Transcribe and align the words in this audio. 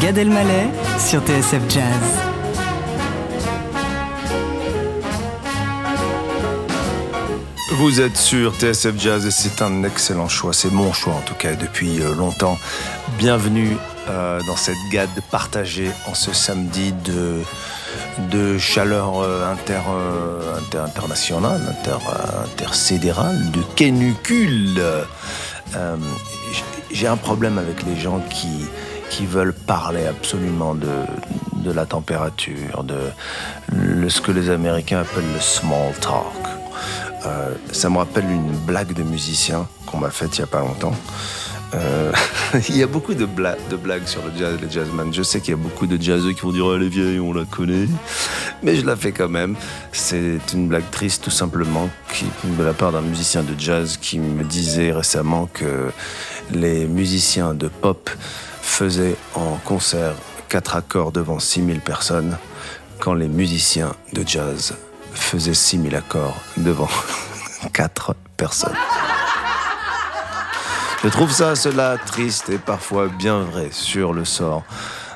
Gad 0.00 0.18
Elmaleh 0.18 0.68
sur 0.98 1.20
TSF 1.22 1.62
Jazz. 1.70 1.84
Vous 7.72 8.00
êtes 8.00 8.16
sur 8.16 8.54
TSF 8.54 8.98
Jazz 8.98 9.26
et 9.26 9.30
c'est 9.30 9.62
un 9.62 9.84
excellent 9.84 10.28
choix, 10.28 10.52
c'est 10.52 10.70
mon 10.70 10.92
choix 10.92 11.14
en 11.14 11.20
tout 11.20 11.34
cas 11.34 11.54
depuis 11.54 12.00
euh, 12.00 12.14
longtemps. 12.14 12.58
Bienvenue 13.16 13.76
euh, 14.08 14.40
dans 14.46 14.56
cette 14.56 14.76
gade 14.90 15.08
partagée 15.30 15.90
en 16.06 16.14
ce 16.14 16.34
samedi 16.34 16.92
de, 16.92 17.40
de 18.30 18.58
chaleur 18.58 19.20
euh, 19.22 19.50
inter, 19.50 19.80
inter, 20.58 20.78
internationale, 20.78 21.60
inter, 21.70 21.98
intercédérale, 22.52 23.50
de 23.50 23.62
canicule. 23.76 24.80
J'ai 26.90 27.06
un 27.06 27.16
problème 27.16 27.58
avec 27.58 27.82
les 27.82 27.96
gens 27.96 28.20
qui, 28.30 28.66
qui 29.10 29.26
veulent 29.26 29.54
parler 29.54 30.06
absolument 30.06 30.74
de, 30.74 30.86
la 31.72 31.86
température, 31.86 32.84
de 32.84 34.08
ce 34.08 34.20
que 34.20 34.30
les 34.30 34.50
Américains 34.50 35.00
appellent 35.00 35.32
le 35.34 35.40
small 35.40 35.92
talk. 36.00 36.56
Euh, 37.26 37.50
ça 37.72 37.90
me 37.90 37.98
rappelle 37.98 38.30
une 38.30 38.52
blague 38.66 38.92
de 38.92 39.02
musicien 39.02 39.66
qu'on 39.86 39.98
m'a 39.98 40.10
faite 40.10 40.36
il 40.38 40.40
n'y 40.40 40.44
a 40.44 40.46
pas 40.46 40.60
longtemps. 40.60 40.94
Euh, 41.74 42.12
il 42.68 42.76
y 42.76 42.82
a 42.82 42.86
beaucoup 42.86 43.14
de, 43.14 43.26
blagues 43.26 44.06
sur 44.06 44.22
le 44.24 44.30
jazz, 44.38 44.56
les 44.62 44.70
jazzman. 44.70 45.12
Je 45.12 45.22
sais 45.22 45.40
qu'il 45.40 45.50
y 45.50 45.54
a 45.54 45.60
beaucoup 45.60 45.86
de 45.86 46.00
jazzeux 46.00 46.32
qui 46.32 46.42
vont 46.42 46.52
dire 46.52 46.66
oh, 46.66 46.76
elle 46.76 46.84
est 46.84 46.88
vieille, 46.88 47.18
on 47.18 47.32
la 47.32 47.44
connaît. 47.44 47.88
Mais 48.62 48.76
je 48.76 48.86
la 48.86 48.94
fais 48.94 49.12
quand 49.12 49.28
même. 49.28 49.56
C'est 49.92 50.38
une 50.52 50.68
blague 50.68 50.88
triste, 50.90 51.24
tout 51.24 51.30
simplement, 51.30 51.88
qui, 52.12 52.26
de 52.44 52.62
la 52.62 52.72
part 52.72 52.92
d'un 52.92 53.00
musicien 53.00 53.42
de 53.42 53.58
jazz 53.58 53.98
qui 54.00 54.18
me 54.20 54.44
disait 54.44 54.92
récemment 54.92 55.48
que 55.52 55.90
les 56.52 56.86
musiciens 56.86 57.54
de 57.54 57.66
pop 57.66 58.08
faisaient 58.66 59.16
en 59.34 59.56
concert 59.64 60.14
quatre 60.48 60.76
accords 60.76 61.12
devant 61.12 61.38
6000 61.38 61.80
personnes, 61.80 62.36
quand 63.00 63.14
les 63.14 63.28
musiciens 63.28 63.94
de 64.12 64.22
jazz 64.26 64.76
faisait 65.14 65.54
6000 65.54 65.94
accords 65.94 66.36
devant 66.58 66.88
4 67.72 68.14
personnes. 68.36 68.76
Je 71.02 71.08
trouve 71.08 71.30
ça, 71.30 71.54
cela, 71.54 71.96
triste 72.04 72.48
et 72.50 72.58
parfois 72.58 73.08
bien 73.08 73.40
vrai 73.40 73.68
sur 73.70 74.12
le 74.12 74.24
sort 74.24 74.64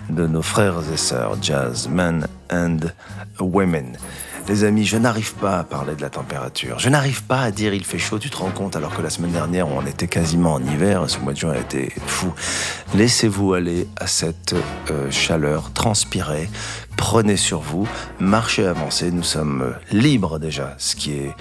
de 0.09 0.27
nos 0.27 0.43
frères 0.43 0.81
et 0.93 0.97
sœurs 0.97 1.37
jazzmen 1.43 2.27
and 2.51 2.79
women. 3.41 3.97
Les 4.51 4.65
amis, 4.65 4.85
je 4.85 4.97
n'arrive 4.97 5.35
pas 5.35 5.61
à 5.61 5.63
parler 5.63 5.95
de 5.95 6.03
la 6.03 6.11
température. 6.11 6.81
Je 6.81 6.89
n'arrive 6.89 7.23
pas 7.23 7.41
à 7.41 7.53
dire 7.53 7.73
il 7.73 7.85
fait 7.85 8.01
chaud, 8.01 8.19
tu 8.19 8.31
te 8.31 8.37
rends 8.37 8.51
compte, 8.51 8.75
alors 8.75 8.93
que 8.97 9.01
la 9.01 9.09
semaine 9.09 9.31
dernière, 9.31 9.69
on 9.69 9.87
était 9.87 10.09
quasiment 10.09 10.55
en 10.55 10.61
hiver, 10.65 11.05
ce 11.07 11.21
mois 11.21 11.35
de 11.35 11.39
juin 11.39 11.53
a 11.53 11.59
été 11.59 11.93
fou. 12.05 12.35
Laissez-vous 12.97 13.55
aller 13.55 13.87
à 13.97 14.09
cette 14.09 14.57
euh, 14.91 15.09
chaleur, 15.13 15.73
transpirez, 15.73 16.51
prenez 16.97 17.37
sur 17.37 17.61
vous, 17.61 17.87
marchez, 18.19 18.67
avancez. 18.67 19.13
Nous 19.13 19.23
sommes 19.23 19.73
libres 19.93 20.41
déjà, 20.41 20.75
ce 20.79 20.97
qui 20.97 21.13
est 21.13 21.33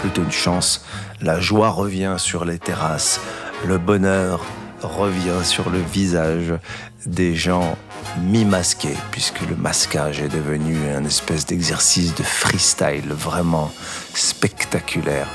plutôt 0.00 0.22
une 0.22 0.30
chance. 0.30 0.84
La 1.22 1.40
joie 1.40 1.70
revient 1.70 2.16
sur 2.18 2.44
les 2.44 2.58
terrasses, 2.58 3.18
le 3.66 3.78
bonheur 3.78 4.44
revient 4.82 5.42
sur 5.42 5.70
le 5.70 5.80
visage 5.80 6.52
des 7.06 7.34
gens 7.34 7.78
mi-masqués, 8.16 8.96
puisque 9.10 9.40
le 9.42 9.56
masquage 9.56 10.20
est 10.20 10.28
devenu 10.28 10.76
un 10.90 11.04
espèce 11.04 11.46
d'exercice 11.46 12.14
de 12.14 12.22
freestyle 12.22 13.12
vraiment 13.12 13.70
spectaculaire. 14.14 15.28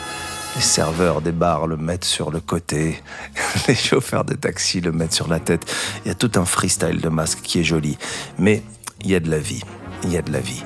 Les 0.55 0.61
serveurs 0.61 1.21
des 1.21 1.31
bars 1.31 1.67
le 1.67 1.77
mettent 1.77 2.05
sur 2.05 2.31
le 2.31 2.39
côté, 2.39 3.01
les 3.67 3.75
chauffeurs 3.75 4.25
de 4.25 4.35
taxi 4.35 4.81
le 4.81 4.91
mettent 4.91 5.13
sur 5.13 5.27
la 5.27 5.39
tête. 5.39 5.65
Il 6.05 6.09
y 6.09 6.11
a 6.11 6.15
tout 6.15 6.31
un 6.35 6.45
freestyle 6.45 7.01
de 7.01 7.09
masque 7.09 7.39
qui 7.41 7.59
est 7.59 7.63
joli. 7.63 7.97
Mais 8.37 8.61
il 9.01 9.11
y 9.11 9.15
a 9.15 9.19
de 9.19 9.29
la 9.29 9.39
vie, 9.39 9.63
il 10.03 10.11
y 10.11 10.17
a 10.17 10.21
de 10.21 10.31
la 10.31 10.39
vie. 10.39 10.63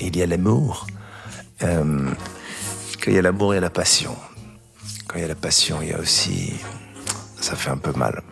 il 0.00 0.16
y 0.16 0.22
a 0.22 0.26
l'amour. 0.26 0.86
Euh, 1.62 2.10
quand 3.02 3.10
il 3.10 3.14
y 3.14 3.18
a 3.18 3.22
l'amour, 3.22 3.54
il 3.54 3.56
y 3.56 3.58
a 3.58 3.62
la 3.62 3.70
passion. 3.70 4.16
Quand 5.08 5.16
il 5.18 5.22
y 5.22 5.24
a 5.24 5.28
la 5.28 5.34
passion, 5.34 5.78
il 5.82 5.88
y 5.88 5.92
a 5.92 5.98
aussi... 5.98 6.52
Ça 7.40 7.54
fait 7.54 7.70
un 7.70 7.76
peu 7.76 7.92
mal. 7.92 8.22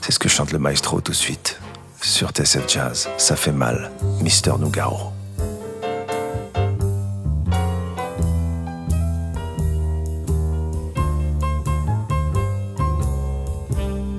C'est 0.00 0.12
ce 0.12 0.18
que 0.18 0.28
chante 0.28 0.52
le 0.52 0.58
maestro 0.58 1.00
tout 1.00 1.12
de 1.12 1.16
suite. 1.16 1.58
Sur 2.02 2.30
TSF 2.30 2.68
Jazz, 2.68 3.08
ça 3.18 3.36
fait 3.36 3.52
mal, 3.52 3.90
Mister 4.22 4.52
Nougaro. 4.58 5.12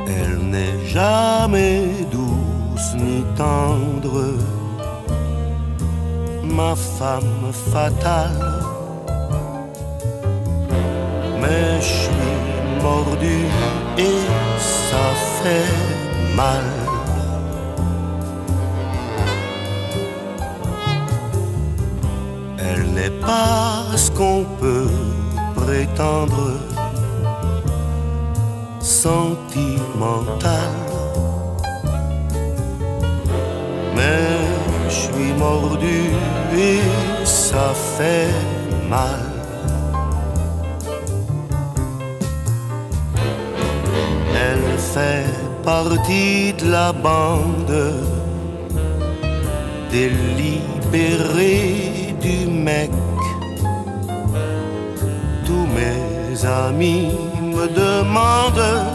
Elle 0.08 0.38
n'est 0.52 0.86
jamais 0.88 1.88
douce 2.12 2.94
ni 2.96 3.24
tendre, 3.36 4.36
ma 6.44 6.76
femme 6.76 7.52
fatale. 7.72 8.64
Mais 11.42 11.82
je 11.82 11.86
suis 11.86 12.82
mordu 12.82 13.46
et 13.98 14.20
ça 14.60 15.14
fait 15.42 16.36
mal. 16.36 16.87
Elle 22.80 22.92
n'est 22.92 23.10
pas 23.10 23.86
ce 23.96 24.12
qu'on 24.12 24.46
peut 24.60 24.92
prétendre 25.56 26.60
sentimentale. 28.80 29.82
Mais 33.96 34.30
je 34.90 34.94
suis 34.94 35.34
mordu 35.40 36.12
et 36.56 36.82
ça 37.26 37.74
fait 37.98 38.30
mal. 38.88 39.26
Elle 44.50 44.78
fait 44.78 45.26
partie 45.64 46.54
de 46.54 46.70
la 46.72 46.94
bande 46.94 47.94
délibérée 49.92 51.28
du 52.28 52.48
mec. 52.48 52.92
Tous 55.46 55.68
mes 55.78 56.46
amis 56.46 57.12
me 57.56 57.66
demandent 57.68 58.86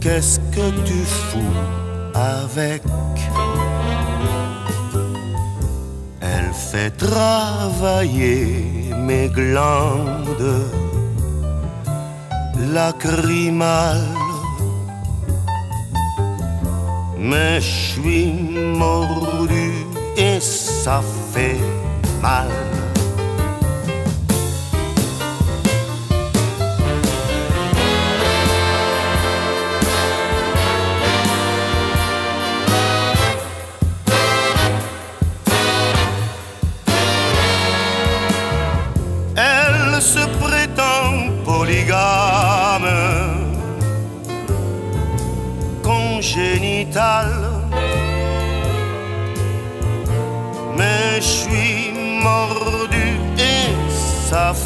Qu'est-ce 0.00 0.38
que 0.54 0.66
tu 0.86 1.00
fous 1.04 1.56
avec? 2.14 2.82
Elle 6.20 6.52
fait 6.70 6.92
travailler 6.96 8.64
mes 9.08 9.28
glandes 9.28 10.62
lacrymales. 12.72 14.16
Mais 17.18 17.60
je 17.60 17.72
suis 17.92 18.32
mordu 18.84 19.72
et 20.16 20.40
ça 20.78 21.02
fait 21.32 21.58
mal. 22.22 22.67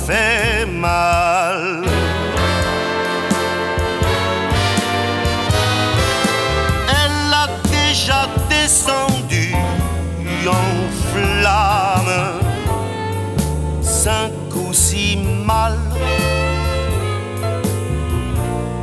fait 0.06 0.66
mal. 0.66 1.82
Elle 6.88 7.34
a 7.44 7.48
déjà 7.70 8.26
descendu 8.48 9.54
en 10.46 10.70
flamme 11.10 12.40
cinq 13.80 14.32
ou 14.54 14.72
six 14.72 15.18
mal. 15.46 15.78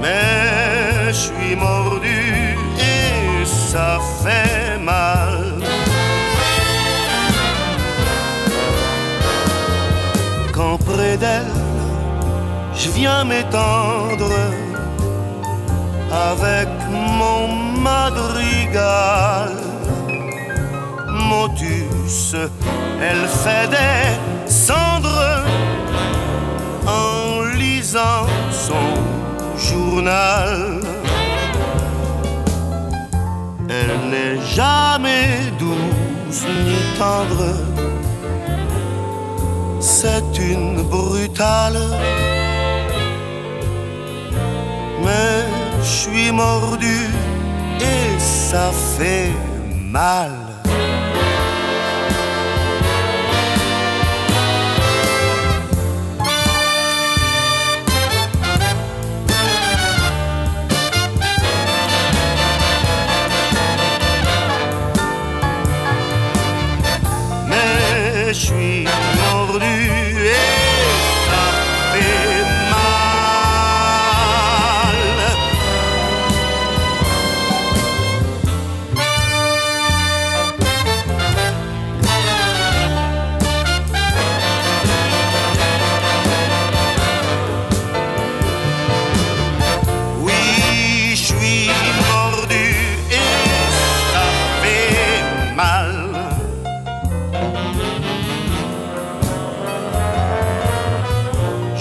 Mais 0.02 1.08
je 1.08 1.14
suis 1.14 1.56
mordu 1.56 2.56
et 2.80 3.46
ça 3.46 4.00
fait 4.24 4.78
mal. 4.80 5.09
Viens 13.00 13.24
m'étendre 13.24 14.34
avec 16.32 16.70
mon 17.20 17.48
madrigal. 17.88 19.56
Motus, 21.30 22.36
elle 23.08 23.26
fait 23.44 23.68
des 23.78 24.52
cendres 24.52 25.44
en 26.88 27.44
lisant 27.62 28.28
son 28.66 28.88
journal. 29.68 30.82
Elle 33.78 33.98
n'est 34.14 34.42
jamais 34.60 35.28
douce 35.62 36.44
ni 36.66 36.80
tendre, 37.00 37.46
c'est 39.80 40.32
une 40.52 40.82
brutale. 40.94 41.80
Mais 45.04 45.44
je 45.82 45.88
suis 45.88 46.32
mordu 46.32 47.08
et 47.80 48.20
ça 48.20 48.72
fait 48.98 49.32
mal. 49.92 50.39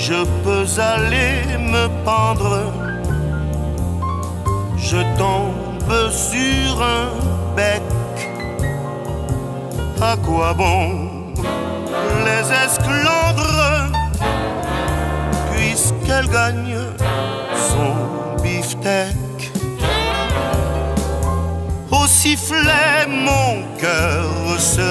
Je 0.09 0.25
peux 0.43 0.81
aller 0.81 1.59
me 1.59 1.87
pendre. 2.03 2.73
Je 4.79 4.97
tombe 5.19 6.11
sur 6.11 6.83
un 6.83 7.11
bec. 7.55 7.83
À 10.01 10.17
quoi 10.17 10.55
bon 10.55 11.35
les 12.25 12.45
esclandres? 12.65 13.91
Puisqu'elle 15.53 16.29
gagne 16.31 16.79
son 17.69 18.43
beefsteak? 18.43 19.53
Au 21.91 22.07
sifflet, 22.07 23.07
mon 23.07 23.63
cœur 23.79 24.59
se 24.59 24.91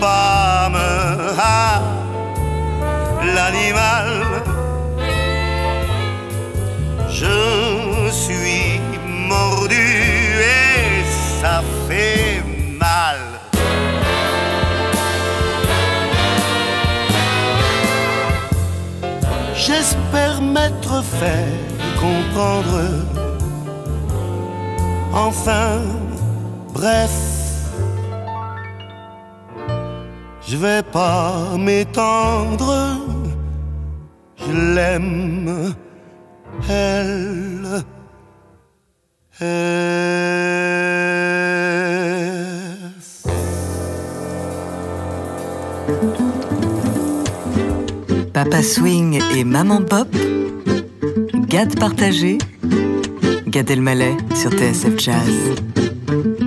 pâme. 0.00 0.76
L'animal. 3.36 4.12
Je 7.10 8.10
suis 8.10 8.80
mordu 9.28 9.76
et 9.76 11.04
ça 11.42 11.60
fait 11.86 12.42
mal. 12.80 13.18
J'espère 19.54 20.40
m'être 20.40 21.02
fait 21.20 21.52
comprendre. 22.00 22.80
Enfin, 25.12 25.82
bref, 26.72 27.14
je 30.48 30.56
vais 30.56 30.82
pas 30.82 31.34
m'étendre. 31.58 33.15
Papa 48.32 48.62
Swing 48.62 49.20
et 49.34 49.44
Maman 49.44 49.82
Pop, 49.82 50.08
Gad 51.48 51.78
partagé, 51.78 52.38
Gad 53.46 53.70
Elmaleh 53.70 54.16
sur 54.34 54.50
TSF 54.52 54.98
Jazz. 54.98 56.45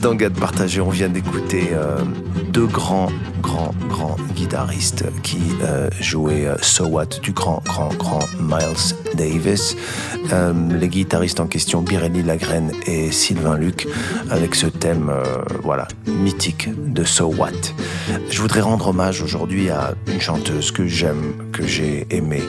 Êtes 0.00 0.04
dans 0.04 0.14
Gad 0.14 0.32
Partagé. 0.32 0.80
On 0.80 0.88
vient 0.88 1.10
d'écouter 1.10 1.70
euh, 1.72 1.98
deux 2.48 2.66
grands, 2.66 3.10
grands, 3.42 3.74
grands 3.88 4.16
guitaristes 4.34 5.04
qui 5.22 5.40
euh, 5.62 5.90
jouaient 6.00 6.46
euh, 6.46 6.56
So 6.62 6.86
What 6.86 7.20
du 7.22 7.32
grand, 7.32 7.62
grand, 7.64 7.92
grand 7.94 8.24
Miles 8.40 8.94
Davis. 9.14 9.76
les 10.70 10.88
guitaristes 10.88 11.40
en 11.40 11.46
question, 11.46 11.82
Birelli 11.82 12.22
Lagrène 12.22 12.72
et 12.86 13.10
Sylvain 13.10 13.58
Luc, 13.58 13.88
avec 14.30 14.54
ce 14.54 14.66
thème, 14.66 15.12
voilà, 15.62 15.86
mythique 16.06 16.68
de 16.90 17.04
So 17.04 17.26
What. 17.26 17.74
Je 18.30 18.40
voudrais 18.40 18.60
rendre 18.60 18.88
hommage 18.88 19.20
aujourd'hui 19.22 19.68
à 19.68 19.94
une 20.06 20.20
chanteuse 20.20 20.70
que 20.70 20.86
j'aime, 20.86 21.50
que 21.52 21.66
j'ai 21.66 22.06
aimée, 22.10 22.44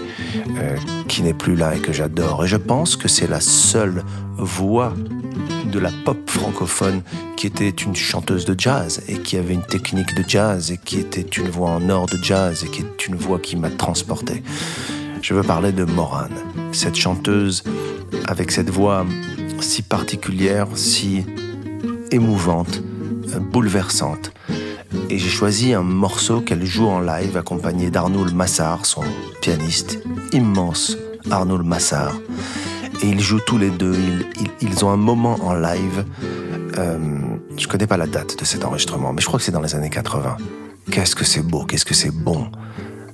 qui 1.08 1.24
n'est 1.24 1.34
plus 1.34 1.55
là 1.55 1.75
et 1.75 1.79
que 1.79 1.91
j'adore. 1.91 2.46
Et 2.46 2.48
je 2.48 2.58
pense 2.58 2.96
que 2.96 3.08
c'est 3.08 3.27
la 3.27 3.41
seule 3.41 4.03
voix 4.38 4.93
de 5.71 5.79
la 5.79 5.89
pop 6.05 6.29
francophone 6.29 7.01
qui 7.37 7.47
était 7.47 7.69
une 7.69 7.95
chanteuse 7.95 8.45
de 8.45 8.55
jazz 8.57 9.01
et 9.07 9.17
qui 9.17 9.37
avait 9.37 9.53
une 9.53 9.63
technique 9.63 10.13
de 10.15 10.23
jazz 10.27 10.71
et 10.71 10.77
qui 10.77 10.99
était 10.99 11.21
une 11.21 11.49
voix 11.49 11.69
en 11.69 11.89
or 11.89 12.05
de 12.07 12.17
jazz 12.21 12.63
et 12.63 12.67
qui 12.67 12.81
est 12.81 13.07
une 13.07 13.15
voix 13.15 13.39
qui 13.39 13.55
m'a 13.55 13.69
transporté. 13.69 14.43
Je 15.21 15.33
veux 15.33 15.43
parler 15.43 15.71
de 15.71 15.85
Morane, 15.85 16.35
cette 16.73 16.95
chanteuse 16.95 17.63
avec 18.27 18.51
cette 18.51 18.69
voix 18.69 19.05
si 19.59 19.81
particulière, 19.81 20.67
si 20.75 21.25
émouvante, 22.11 22.81
bouleversante. 23.51 24.31
Et 25.09 25.17
j'ai 25.17 25.29
choisi 25.29 25.73
un 25.73 25.83
morceau 25.83 26.41
qu'elle 26.41 26.65
joue 26.65 26.87
en 26.87 26.99
live 26.99 27.37
accompagné 27.37 27.89
d'Arnoul 27.89 28.31
Massard, 28.33 28.85
son 28.85 29.03
pianiste 29.41 29.99
immense, 30.33 30.97
Arnoul 31.29 31.63
Massard 31.63 32.15
et 33.01 33.08
ils 33.08 33.20
jouent 33.20 33.41
tous 33.46 33.58
les 33.58 33.70
deux. 33.70 33.96
Ils, 34.62 34.86
ont 34.86 34.89
un 34.89 34.98
moment 34.98 35.38
en 35.41 35.53
live. 35.53 36.05
Euh, 36.77 36.98
je 37.58 37.67
connais 37.67 37.88
pas 37.88 37.98
la 37.98 38.08
date 38.08 38.39
de 38.39 38.46
cet 38.46 38.63
enregistrement, 38.63 39.13
mais 39.13 39.22
je 39.22 39.27
crois 39.27 39.39
que 39.39 39.46
c'est 39.46 39.51
dans 39.51 39.62
les 39.62 39.75
années 39.75 39.89
80. 39.89 40.38
Qu'est-ce 40.91 41.15
que 41.15 41.25
c'est 41.25 41.41
beau, 41.41 41.65
qu'est-ce 41.65 41.86
que 41.86 41.93
c'est 41.93 42.12
bon. 42.12 42.51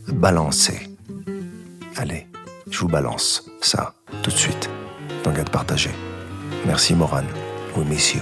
Balancer. 0.08 0.90
Allez, 1.96 2.28
je 2.70 2.80
vous 2.80 2.88
balance 2.88 3.46
ça 3.62 3.94
tout 4.24 4.32
de 4.32 4.36
suite 4.36 4.70
dans 5.24 5.32
Garde 5.32 5.50
Partagé. 5.50 5.92
Merci 6.66 6.96
Moran. 6.96 7.24
We 7.76 7.86
miss 7.86 8.14
you. 8.14 8.22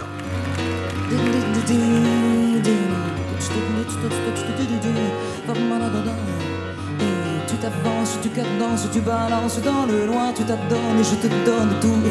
Tu 7.65 7.71
t'avances, 7.71 8.17
tu 8.21 8.29
cadences, 8.29 8.87
tu 8.91 8.99
balances 9.01 9.61
dans 9.61 9.85
le 9.85 10.05
noir, 10.05 10.33
tu 10.35 10.43
t'adonnes 10.43 10.99
et 10.99 11.03
je 11.03 11.15
te 11.15 11.27
donne 11.45 11.73
tout. 11.81 12.01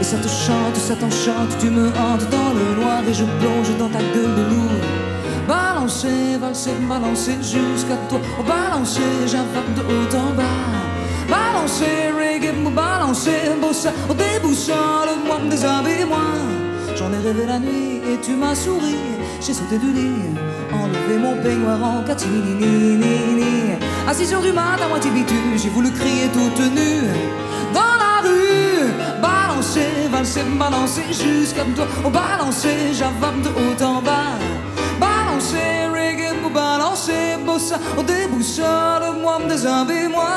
Et, 0.00 0.04
ça 0.04 0.16
te 0.16 0.28
chante, 0.28 0.76
ça 0.76 0.94
t'enchante, 0.96 1.56
tu 1.60 1.70
me 1.70 1.88
hantes 1.88 2.28
dans 2.30 2.52
le 2.52 2.82
noir 2.82 3.02
et 3.08 3.14
je 3.14 3.24
plonge 3.24 3.76
dans 3.78 3.88
ta 3.88 4.00
gueule 4.00 4.34
de 4.34 4.44
loup. 4.50 4.68
Balancer, 5.46 6.36
valser, 6.40 6.72
balancer 6.88 7.36
jusqu'à 7.40 7.96
toi. 8.08 8.20
Oh, 8.38 8.42
balancer, 8.42 9.00
j'invente 9.26 9.74
de 9.76 9.82
haut 9.82 10.16
en 10.16 10.34
bas. 10.34 10.42
Balancer, 11.28 12.10
reggae, 12.18 12.52
balancer, 12.74 13.56
bossa, 13.60 13.92
oh, 14.10 14.14
déboussole-moi, 14.14 15.38
déshabille-moi. 15.50 16.18
J'en 16.96 17.12
ai 17.12 17.18
rêvé 17.26 17.46
la 17.46 17.58
nuit 17.58 18.00
et 18.12 18.18
tu 18.20 18.32
m'as 18.32 18.54
souri. 18.54 18.96
J'ai 19.40 19.54
sauté 19.54 19.78
du 19.78 19.92
lit, 19.92 20.34
enlevé 20.72 21.18
mon 21.18 21.36
peignoir 21.42 21.82
en 21.82 22.02
catimini. 22.02 23.32
Assis 24.08 24.26
sur 24.26 24.40
du 24.40 24.52
mat 24.52 24.80
à 24.82 24.88
moitié 24.88 25.10
bitu, 25.10 25.34
j'ai 25.56 25.68
voulu 25.68 25.90
crier 25.92 26.28
toute 26.28 26.58
nue. 26.58 27.08
Dans 27.72 27.96
la 28.04 28.20
rue, 28.28 28.90
balancer, 29.22 30.08
valser, 30.10 30.42
balancer 30.58 31.04
jusqu'à 31.08 31.62
toi. 31.76 31.86
Oh, 32.04 32.10
balancer, 32.10 32.92
j'avale 32.92 33.40
de 33.42 33.48
haut 33.48 33.82
en 33.82 34.02
bas. 34.02 34.38
Balancer, 34.98 35.88
reggae, 35.92 36.34
balancer, 36.52 37.38
bossa. 37.46 37.78
Oh, 37.96 38.02
déboussole-moi, 38.02 39.38
déshabille-moi. 39.48 40.28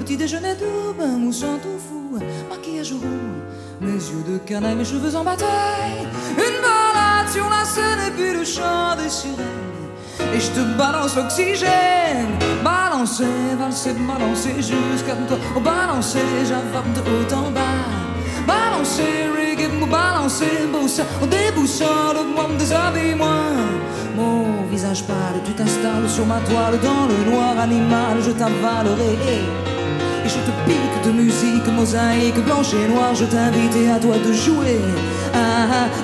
Petit 0.00 0.16
déjeuner 0.16 0.54
doux, 0.54 0.94
bain 0.98 1.18
moussant 1.18 1.58
tout 1.62 1.78
fou, 1.78 2.18
maquillage 2.48 2.92
roux. 2.92 3.36
Mes 3.80 3.92
yeux 3.92 4.24
de 4.26 4.38
canaille, 4.38 4.76
mes 4.76 4.84
cheveux 4.84 5.14
en 5.14 5.24
bataille. 5.24 6.08
Une 6.36 6.60
balade 6.62 7.28
sur 7.30 7.48
la 7.50 7.64
scène 7.64 8.00
et 8.08 8.10
puis 8.10 8.32
le 8.32 8.44
chant 8.44 8.96
des 8.96 9.10
sirènes 9.10 9.77
et 10.34 10.40
je 10.40 10.50
te 10.50 10.60
balance 10.76 11.16
l'oxygène. 11.16 12.32
Balancer, 12.62 13.56
valser, 13.58 13.94
balancer 13.94 14.56
jusqu'à 14.56 15.14
toi. 15.28 15.38
Oh, 15.56 15.60
balancer, 15.60 16.20
j'avale 16.48 16.92
de 16.94 17.00
haut 17.00 17.34
en 17.34 17.50
bas. 17.50 17.88
Balancer, 18.46 19.28
reggae, 19.36 19.68
balancer, 19.90 20.66
bossa. 20.72 21.04
Oh, 21.22 21.26
déboussole-moi, 21.26 22.48
déshabille-moi. 22.58 23.36
Mon 24.16 24.64
visage 24.70 25.04
pâle, 25.04 25.40
tu 25.44 25.52
t'installes 25.52 26.08
sur 26.08 26.26
ma 26.26 26.40
toile 26.40 26.78
dans 26.80 27.06
le 27.06 27.30
noir 27.30 27.58
animal, 27.58 28.16
je 28.20 28.32
t'avalerai. 28.32 29.14
Et 30.24 30.28
je 30.28 30.40
te 30.46 30.52
pique 30.66 31.04
de 31.04 31.12
musique, 31.12 31.66
mosaïque, 31.68 32.44
blanche 32.44 32.74
et 32.74 32.88
noire, 32.88 33.14
je 33.14 33.24
t'invite 33.24 33.76
à 33.94 33.98
toi 34.00 34.16
de 34.18 34.32
jouer 34.32 34.80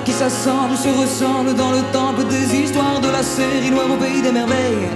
qui 0.03 0.11
s'assemble, 0.11 0.75
se 0.77 0.89
ressemble 0.89 1.53
dans 1.55 1.71
le 1.71 1.81
temple 1.91 2.23
des 2.25 2.55
histoires 2.55 2.99
de 2.99 3.09
la 3.09 3.23
série 3.23 3.71
noire 3.71 3.89
au 3.91 3.97
pays 3.97 4.21
des 4.21 4.31
merveilles. 4.31 4.89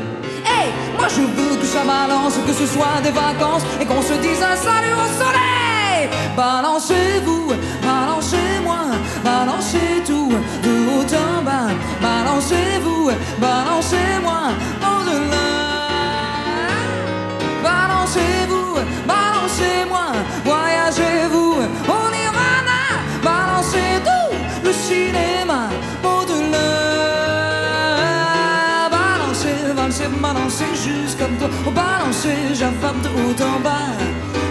Hey, 0.45 0.69
moi 0.97 1.07
je 1.07 1.21
veux 1.21 1.55
que 1.57 1.65
ça 1.65 1.83
balance, 1.83 2.35
que 2.45 2.53
ce 2.53 2.65
soit 2.65 3.01
des 3.03 3.11
vacances 3.11 3.63
et 3.81 3.85
qu'on 3.85 4.01
se 4.01 4.13
dise 4.13 4.41
un 4.41 4.55
salut 4.55 4.93
au 4.93 5.07
soleil. 5.21 6.09
Balancez-vous, 6.35 7.51
balancez-moi, 7.83 8.81
balancez 9.23 10.03
tout 10.05 10.31
de 10.63 10.71
haut 10.89 11.09
en 11.27 11.43
bas. 11.43 11.73
Balancez-vous, 12.01 13.11
balancez-moi, 13.39 14.41
balancer, 32.29 32.55
j'avale 32.55 33.01
de 33.01 33.09
haut 33.09 33.41
en 33.43 33.59
bas. 33.59 33.97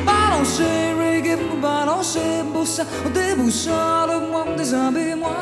Balancer, 0.04 0.94
reggae, 0.98 1.38
balancer, 1.60 2.42
bossa. 2.52 2.84
Oh, 3.06 3.10
déboussole-moi, 3.10 4.44
déshabille-moi. 4.56 5.36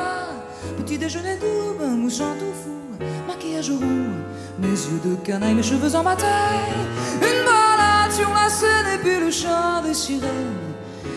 Petit 0.79 0.99
déjeuner 0.99 1.37
doux, 1.37 1.79
bain 1.79 1.97
moussant 1.97 2.35
tout 2.39 2.55
fou. 2.63 3.05
Maquillage 3.27 3.71
roux, 3.71 4.13
mes 4.59 4.69
yeux 4.69 5.01
de 5.05 5.17
canaille, 5.25 5.55
mes 5.55 5.63
cheveux 5.63 5.95
en 5.95 6.03
bataille. 6.03 6.75
Une 7.17 7.45
balade 7.45 8.13
sur 8.13 8.31
la 8.33 8.49
scène 8.49 8.87
et 8.95 8.99
puis 8.99 9.19
le 9.19 9.31
chant 9.31 9.83
des 9.85 9.95
sirènes. 9.95 10.75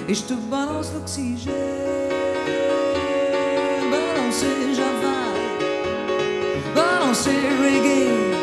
Et 0.07 0.13
je 0.13 0.23
te 0.23 0.33
balance 0.33 0.91
l'oxygène. 0.93 1.53
Balancer 3.91 4.73
Java, 4.75 5.17
balancer 6.75 7.41
reggae, 7.61 8.35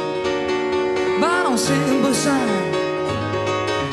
balancing 1.21 2.03
balance, 2.03 2.27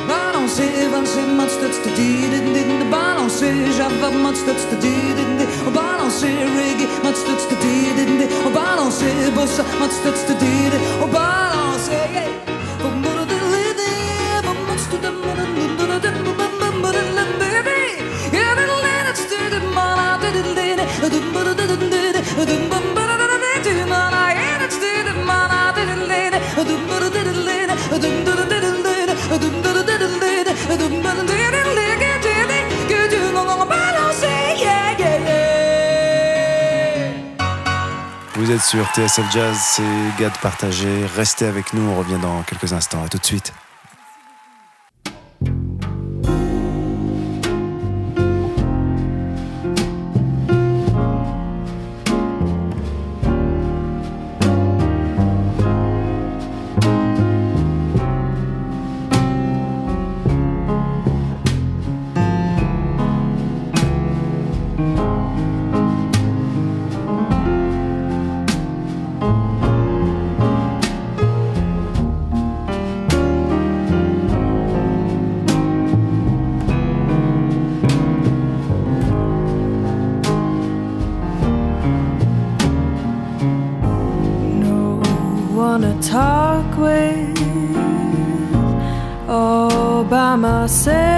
Balancer, 0.08 0.89
balancer, 0.92 1.36
wat 1.38 1.50
stuts 1.50 1.82
te 1.82 1.94
dieren, 1.94 2.53
dit 2.53 2.68
de 2.82 2.88
Balance, 2.89 3.46
Java, 3.77 4.22
wat 4.22 4.38
stuts 4.38 4.63
te 4.70 4.77
dieren, 4.77 5.38
dit 5.38 5.48
balancer, 5.74 6.30
reggae, 6.56 6.88
wat 7.03 7.18
stuts 7.18 7.48
te 7.48 7.58
dieren, 7.60 8.18
dit 8.18 8.30
balancer, 8.53 9.34
bossa, 9.34 9.63
wat 9.80 9.92
stuts 9.92 10.25
te 10.25 10.36
dieren, 10.38 10.80
balancer, 11.12 12.08
yeah. 12.12 12.32
Wat 12.82 12.96
moet 13.03 13.32
er 13.38 13.44
leden, 13.56 14.44
wat 14.46 14.60
moet 14.68 14.94
er 14.94 15.01
dan 15.01 15.15
moeten 15.24 15.77
doen, 15.77 15.88
dat 15.88 16.03
het 16.03 16.24
moet 16.82 16.96
er 16.96 17.08
dan 17.15 17.32
baby. 17.39 17.84
Ja, 18.38 18.56
dat 18.56 18.68
laat 18.84 19.06
het 19.10 19.18
sturen, 19.25 19.74
maar 19.74 19.96
laat 19.96 20.22
het 20.22 20.53
leden, 20.53 20.86
dat 21.01 21.12
moet 21.34 21.60
er 21.60 21.68
dan 21.68 21.88
leden, 21.89 22.24
dat 22.36 22.70
moet 22.70 22.93
Vous 38.44 38.52
êtes 38.52 38.62
sur 38.62 38.86
TSF 38.88 39.32
Jazz, 39.32 39.58
c'est 39.58 40.20
Gad 40.20 40.34
Partagé. 40.42 41.06
Restez 41.16 41.46
avec 41.46 41.74
nous, 41.74 41.90
on 41.90 41.96
revient 41.98 42.20
dans 42.22 42.42
quelques 42.42 42.74
instants. 42.74 43.02
À 43.02 43.08
tout 43.08 43.18
de 43.18 43.26
suite. 43.26 43.54
By 90.13 90.36
myself. 90.36 91.12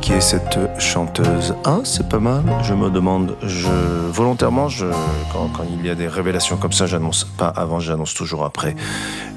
Qui 0.00 0.12
est 0.12 0.20
cette 0.20 0.58
chanteuse 0.78 1.54
Ah, 1.64 1.80
c'est 1.84 2.08
pas 2.08 2.18
mal. 2.18 2.42
Je 2.62 2.74
me 2.74 2.90
demande. 2.90 3.36
Je 3.42 3.68
volontairement, 4.12 4.68
je, 4.68 4.86
quand, 5.32 5.50
il 5.68 5.84
y 5.84 5.90
a 5.90 5.94
des 5.94 6.06
révélations 6.06 6.56
comme 6.56 6.72
ça, 6.72 6.86
j'annonce 6.86 7.24
pas 7.24 7.48
avant, 7.48 7.80
j'annonce 7.80 8.14
toujours 8.14 8.44
après. 8.44 8.76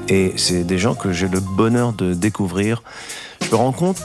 Et 0.09 0.33
c'est 0.37 0.63
des 0.63 0.77
gens 0.77 0.93
que 0.95 1.11
j'ai 1.11 1.27
le 1.27 1.39
bonheur 1.39 1.93
de 1.93 2.13
découvrir. 2.13 2.83
Je 3.41 3.49
me 3.49 3.55
rends 3.55 3.71
compte 3.71 4.03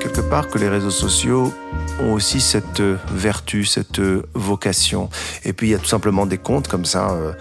quelque 0.00 0.20
part 0.20 0.48
que 0.48 0.58
les 0.58 0.68
réseaux 0.68 0.90
sociaux 0.90 1.52
ont 2.00 2.12
aussi 2.12 2.40
cette 2.40 2.82
vertu, 3.10 3.64
cette 3.64 4.00
vocation. 4.34 5.10
Et 5.44 5.52
puis 5.52 5.68
il 5.68 5.70
y 5.70 5.74
a 5.74 5.78
tout 5.78 5.86
simplement 5.86 6.26
des 6.26 6.38
comptes 6.38 6.68
comme 6.68 6.84
ça. 6.84 7.10
euh, 7.10 7.32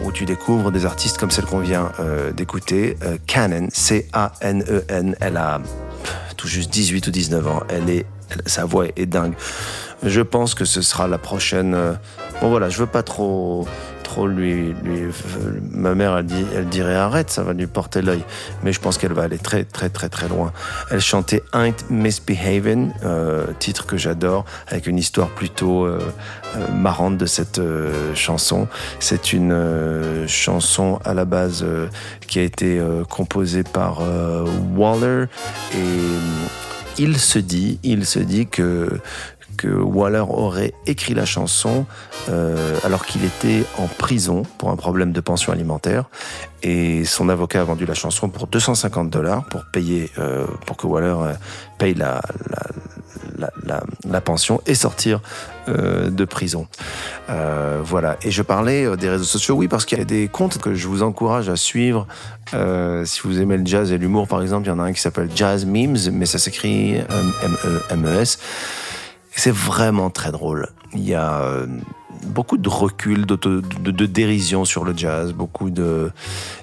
où 0.00 0.12
tu 0.12 0.24
découvres 0.24 0.72
des 0.72 0.86
artistes 0.86 1.18
comme 1.18 1.30
celle 1.30 1.44
qu'on 1.44 1.60
vient 1.60 1.92
euh, 2.00 2.32
d'écouter, 2.32 2.96
euh, 3.04 3.16
Canon, 3.26 3.68
C-A-N-E-N. 3.70 5.16
Elle 5.20 5.36
a 5.36 5.60
juste 6.48 6.70
18 6.70 7.06
ou 7.06 7.10
19 7.10 7.46
ans. 7.48 7.62
Elle 7.68 7.90
est, 7.90 8.06
sa 8.46 8.64
voix 8.64 8.86
est 8.96 9.06
dingue. 9.06 9.34
Je 10.02 10.20
pense 10.20 10.54
que 10.54 10.64
ce 10.64 10.82
sera 10.82 11.08
la 11.08 11.18
prochaine. 11.18 11.74
euh, 11.74 11.92
bon 12.40 12.50
voilà, 12.50 12.68
je 12.68 12.78
veux 12.78 12.86
pas 12.86 13.02
trop, 13.02 13.66
lui, 14.22 14.74
ma 15.70 15.94
mère 15.94 16.16
elle 16.18 16.26
dit 16.26 16.44
elle 16.54 16.68
dirait 16.68 16.94
arrête 16.94 17.30
ça 17.30 17.42
va 17.42 17.52
lui 17.52 17.66
porter 17.66 18.02
l'œil. 18.02 18.24
Mais 18.62 18.72
je 18.72 18.80
pense 18.80 18.98
qu'elle 18.98 19.12
va 19.12 19.22
aller 19.22 19.38
très 19.38 19.64
très 19.64 19.88
très 19.88 20.08
très 20.08 20.28
loin. 20.28 20.52
Elle 20.90 21.00
chantait 21.00 21.42
Ain't 21.52 21.90
Misbehavin 21.90 22.90
euh, 23.04 23.46
titre 23.58 23.86
que 23.86 23.96
j'adore 23.96 24.44
avec 24.68 24.86
une 24.86 24.98
histoire 24.98 25.28
plutôt 25.28 25.84
euh, 25.84 25.98
euh, 26.56 26.68
marrante 26.72 27.18
de 27.18 27.26
cette 27.26 27.60
chanson. 28.14 28.68
C'est 29.00 29.32
une 29.32 30.26
chanson 30.26 30.98
à 31.04 31.14
la 31.14 31.24
base 31.24 31.64
qui 32.26 32.38
a 32.38 32.42
été 32.42 32.80
composée 33.08 33.62
par 33.62 34.00
Waller. 34.76 35.26
Et 35.74 36.98
il 36.98 37.18
se 37.18 37.38
dit, 37.38 37.78
il 37.82 38.06
se 38.06 38.18
dit 38.20 38.46
que 38.46 39.00
que 39.54 39.68
Waller 39.68 40.24
aurait 40.28 40.74
écrit 40.86 41.14
la 41.14 41.24
chanson 41.24 41.86
euh, 42.28 42.76
alors 42.84 43.04
qu'il 43.06 43.24
était 43.24 43.64
en 43.78 43.86
prison 43.86 44.42
pour 44.58 44.70
un 44.70 44.76
problème 44.76 45.12
de 45.12 45.20
pension 45.20 45.52
alimentaire 45.52 46.04
et 46.62 47.04
son 47.04 47.28
avocat 47.28 47.60
a 47.60 47.64
vendu 47.64 47.86
la 47.86 47.94
chanson 47.94 48.28
pour 48.28 48.46
250 48.46 49.10
dollars 49.10 49.44
pour 49.44 49.64
payer 49.72 50.10
euh, 50.18 50.46
pour 50.66 50.76
que 50.76 50.86
Waller 50.86 51.16
euh, 51.20 51.32
paye 51.78 51.94
la, 51.94 52.20
pension 54.24 54.62
et 54.66 54.74
sortir 54.74 55.20
de 55.66 56.24
prison. 56.24 56.66
Voilà. 57.28 58.16
Et 58.22 58.30
je 58.30 58.42
parlais 58.42 58.96
des 58.96 59.10
réseaux 59.10 59.24
sociaux, 59.24 59.54
oui, 59.56 59.68
parce 59.68 59.84
qu'il 59.84 59.98
y 59.98 60.00
a 60.00 60.04
des 60.04 60.28
comptes 60.28 60.58
que 60.58 60.74
je 60.74 60.88
vous 60.88 61.02
encourage 61.02 61.50
à 61.50 61.56
suivre. 61.56 62.06
Si 62.52 63.20
vous 63.24 63.40
aimez 63.40 63.58
le 63.58 63.66
jazz 63.66 63.92
et 63.92 63.98
l'humour, 63.98 64.28
par 64.28 64.40
exemple, 64.40 64.66
il 64.66 64.70
y 64.70 64.72
en 64.72 64.78
a 64.78 64.84
un 64.84 64.92
qui 64.92 65.00
s'appelle 65.00 65.28
Jazz 65.34 65.66
Memes, 65.66 65.98
mais 66.12 66.24
ça 66.24 66.38
s'écrit 66.38 66.94
M-E-M-E-S. 66.94 68.38
C'est 69.36 69.54
vraiment 69.54 70.10
très 70.10 70.32
drôle. 70.32 70.68
Il 70.92 71.06
y 71.06 71.14
a 71.14 71.40
euh, 71.40 71.66
beaucoup 72.26 72.56
de 72.56 72.68
recul, 72.68 73.26
de, 73.26 74.06
dérision 74.06 74.64
sur 74.64 74.84
le 74.84 74.96
jazz, 74.96 75.32
beaucoup 75.32 75.70
de... 75.70 76.10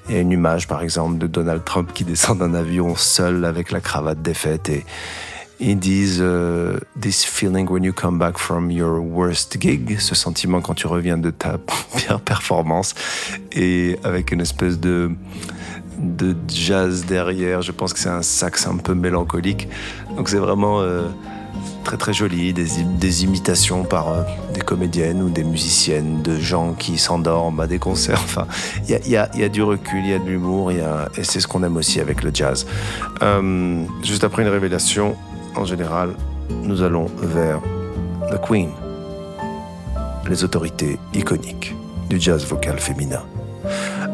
Il 0.07 0.15
y 0.15 0.17
a 0.17 0.21
une 0.21 0.31
image, 0.31 0.67
par 0.67 0.81
exemple, 0.81 1.17
de 1.17 1.27
Donald 1.27 1.63
Trump 1.65 1.91
qui 1.93 2.03
descend 2.03 2.39
d'un 2.39 2.53
avion 2.53 2.95
seul 2.95 3.45
avec 3.45 3.71
la 3.71 3.81
cravate 3.81 4.21
défaite 4.21 4.69
et 4.69 4.85
ils 5.61 5.77
disent 5.77 6.19
uh, 6.19 6.79
This 6.99 7.23
feeling 7.23 7.69
when 7.69 7.83
you 7.83 7.93
come 7.93 8.17
back 8.17 8.39
from 8.39 8.71
your 8.71 8.99
worst 8.99 9.61
gig, 9.61 9.99
ce 9.99 10.15
sentiment 10.15 10.59
quand 10.59 10.73
tu 10.73 10.87
reviens 10.87 11.19
de 11.19 11.29
ta 11.29 11.59
pire 11.97 12.19
performance, 12.19 12.95
et 13.51 13.99
avec 14.03 14.31
une 14.31 14.41
espèce 14.41 14.79
de 14.79 15.11
de 15.99 16.35
jazz 16.47 17.05
derrière. 17.05 17.61
Je 17.61 17.71
pense 17.71 17.93
que 17.93 17.99
c'est 17.99 18.09
un 18.09 18.23
sax 18.23 18.65
un 18.65 18.77
peu 18.77 18.95
mélancolique. 18.95 19.67
Donc 20.15 20.29
c'est 20.29 20.39
vraiment 20.39 20.81
euh, 20.81 21.03
très 21.83 21.97
très 21.97 22.13
joli, 22.13 22.53
des, 22.53 23.23
imitations 23.23 23.83
par 23.83 24.09
euh, 24.09 24.23
des 24.53 24.61
comédiennes 24.61 25.21
ou 25.21 25.29
des 25.29 25.43
musiciennes, 25.43 26.21
de 26.21 26.37
gens 26.37 26.73
qui 26.73 26.97
s'endorment 26.97 27.59
à 27.59 27.67
des 27.67 27.79
concerts. 27.79 28.21
Enfin, 28.23 28.47
il 28.87 29.09
y 29.09 29.17
a, 29.17 29.49
du 29.49 29.63
recul, 29.63 29.99
il 30.03 30.11
y 30.11 30.13
a 30.13 30.19
de 30.19 30.25
l'humour, 30.25 30.71
et 30.71 30.81
c'est 31.23 31.39
ce 31.39 31.47
qu'on 31.47 31.63
aime 31.63 31.77
aussi 31.77 31.99
avec 31.99 32.23
le 32.23 32.31
jazz. 32.33 32.65
Euh, 33.21 33.83
juste 34.03 34.23
après 34.23 34.43
une 34.43 34.49
révélation, 34.49 35.15
en 35.55 35.65
général, 35.65 36.13
nous 36.63 36.81
allons 36.81 37.07
vers 37.21 37.61
The 38.29 38.39
Queen, 38.41 38.69
les 40.29 40.43
autorités 40.43 40.97
iconiques 41.13 41.75
du 42.09 42.19
jazz 42.19 42.45
vocal 42.45 42.79
féminin. 42.79 43.23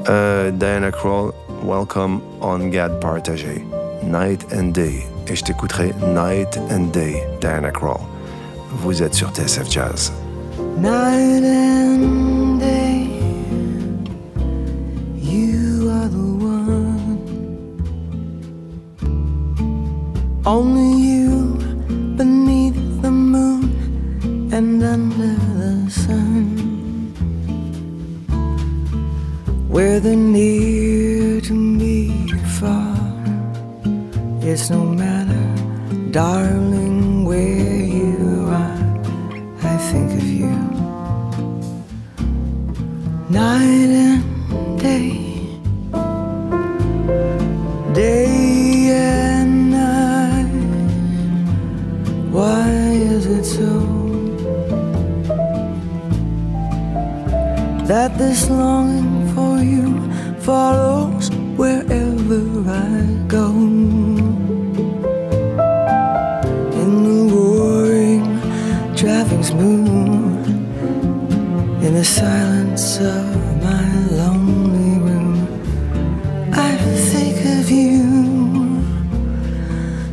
Euh, 0.09 0.51
Diana 0.51 0.91
Krall, 0.91 1.31
welcome 1.63 2.21
on 2.41 2.69
Gad 2.69 2.99
Partagé, 2.99 3.65
Night 4.03 4.45
and 4.53 4.73
Day. 4.73 5.16
Et 5.29 5.35
je 5.35 5.43
t'écouterai 5.43 5.93
Night 6.13 6.57
and 6.71 6.91
Day, 6.93 7.23
Diana 7.41 7.71
Krall. 7.71 7.99
Vous 8.71 9.03
êtes 9.03 9.13
sur 9.13 9.29
TSF 9.29 9.69
Jazz. 9.69 10.11
Night 10.77 11.43
and 11.43 12.59
day, 12.59 13.07
you 15.21 15.89
are 15.89 16.07
the 16.07 16.17
one. 16.17 17.17
Only 20.45 21.01
you 21.01 21.57
beneath 22.15 23.01
the 23.01 23.11
moon 23.11 23.69
and 24.53 24.81
under 24.81 25.35
the 25.57 25.89
sun. 25.89 27.13
Where 29.67 29.99
the 29.99 30.15
near 30.15 31.41
to 31.41 31.53
me 31.53 31.76
it's 34.49 34.69
no 34.69 34.85
matter, 34.85 35.43
darling, 36.11 37.25
where 37.25 37.83
you 37.99 38.45
are. 38.47 38.79
I 39.61 39.77
think 39.89 40.13
of 40.13 40.23
you 40.23 40.55
night 43.29 43.91
and 44.07 44.79
day, 44.79 45.09
day 47.93 48.89
and 48.91 49.71
night. 49.71 50.53
Why 52.31 52.69
is 53.15 53.25
it 53.25 53.43
so 53.43 53.73
that 57.85 58.17
this 58.17 58.49
longing 58.49 59.27
for 59.35 59.57
you 59.59 59.87
follows 60.39 61.29
wherever 61.57 62.69
I 62.69 63.27
go? 63.27 63.76
Driving 69.37 69.43
smooth 69.43 70.47
in 71.83 71.93
the 71.93 72.03
silence 72.03 72.99
of 72.99 73.63
my 73.63 74.05
lonely 74.11 74.99
room. 74.99 75.47
I 76.53 76.75
think 77.11 77.45
of 77.59 77.69
you 77.69 78.03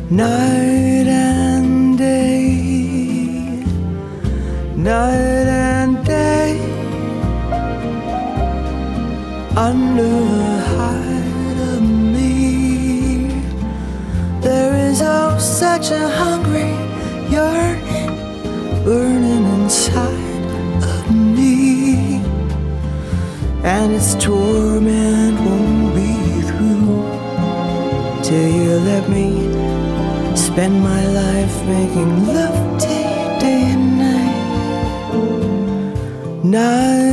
night 0.09 1.07
and 1.07 1.97
day, 1.97 3.63
night 4.75 5.47
and 5.47 6.05
day, 6.05 6.59
under 9.55 10.03
the 10.03 10.59
hide 10.75 11.57
of 11.73 11.81
me. 11.81 13.27
There 14.41 14.75
is 14.89 15.01
oh 15.01 15.37
such 15.39 15.91
a 15.91 16.07
hungry 16.09 16.71
yearning 17.29 17.74
burning 18.85 19.45
inside 19.57 20.45
of 20.83 21.11
me, 21.11 22.21
and 23.63 23.95
its 23.95 24.13
torment 24.23 25.35
won't 25.45 25.95
be 25.95 26.13
through 26.47 27.01
till 28.23 28.49
you 28.59 28.73
let 28.91 29.09
me 29.09 29.27
spend 30.35 30.75
my 30.83 31.03
life 31.21 31.55
making 31.65 32.27
love 32.27 32.57
you 32.79 33.39
day 33.41 33.73
and 33.73 33.87
night, 33.97 34.37
night 36.43 37.04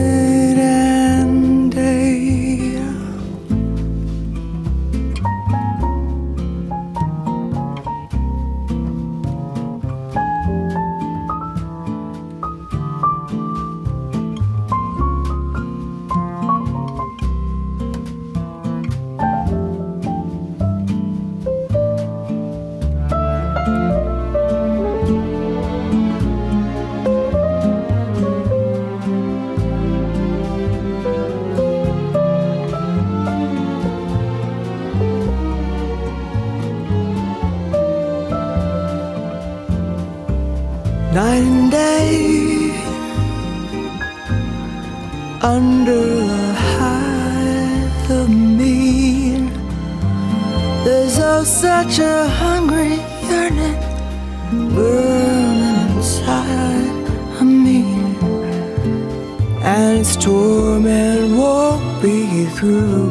its 60.02 60.16
torment 60.16 61.36
won't 61.38 62.02
be 62.02 62.44
through. 62.56 63.08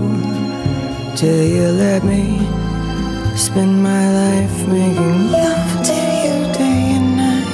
Till 1.16 1.44
you 1.56 1.68
let 1.86 2.04
me 2.04 2.26
spend 3.38 3.82
my 3.82 4.04
life 4.22 4.68
making 4.68 5.32
love 5.32 5.72
to 5.88 5.96
you 6.24 6.38
day 6.60 6.84
and 6.98 7.10
night. 7.22 7.48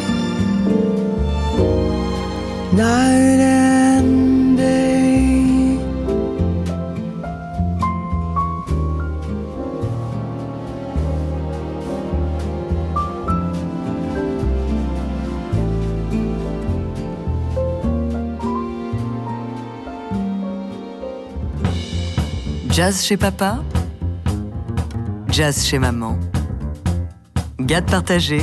Night 2.73 3.39
and 3.51 3.56
Jazz 22.87 23.03
chez 23.03 23.17
papa, 23.17 23.59
jazz 25.27 25.65
chez 25.65 25.77
maman. 25.77 26.17
Gad 27.59 27.85
partagé, 27.85 28.39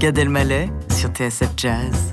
Gad 0.00 0.18
Elmaleh 0.18 0.68
sur 0.90 1.10
TSF 1.10 1.52
Jazz. 1.56 2.11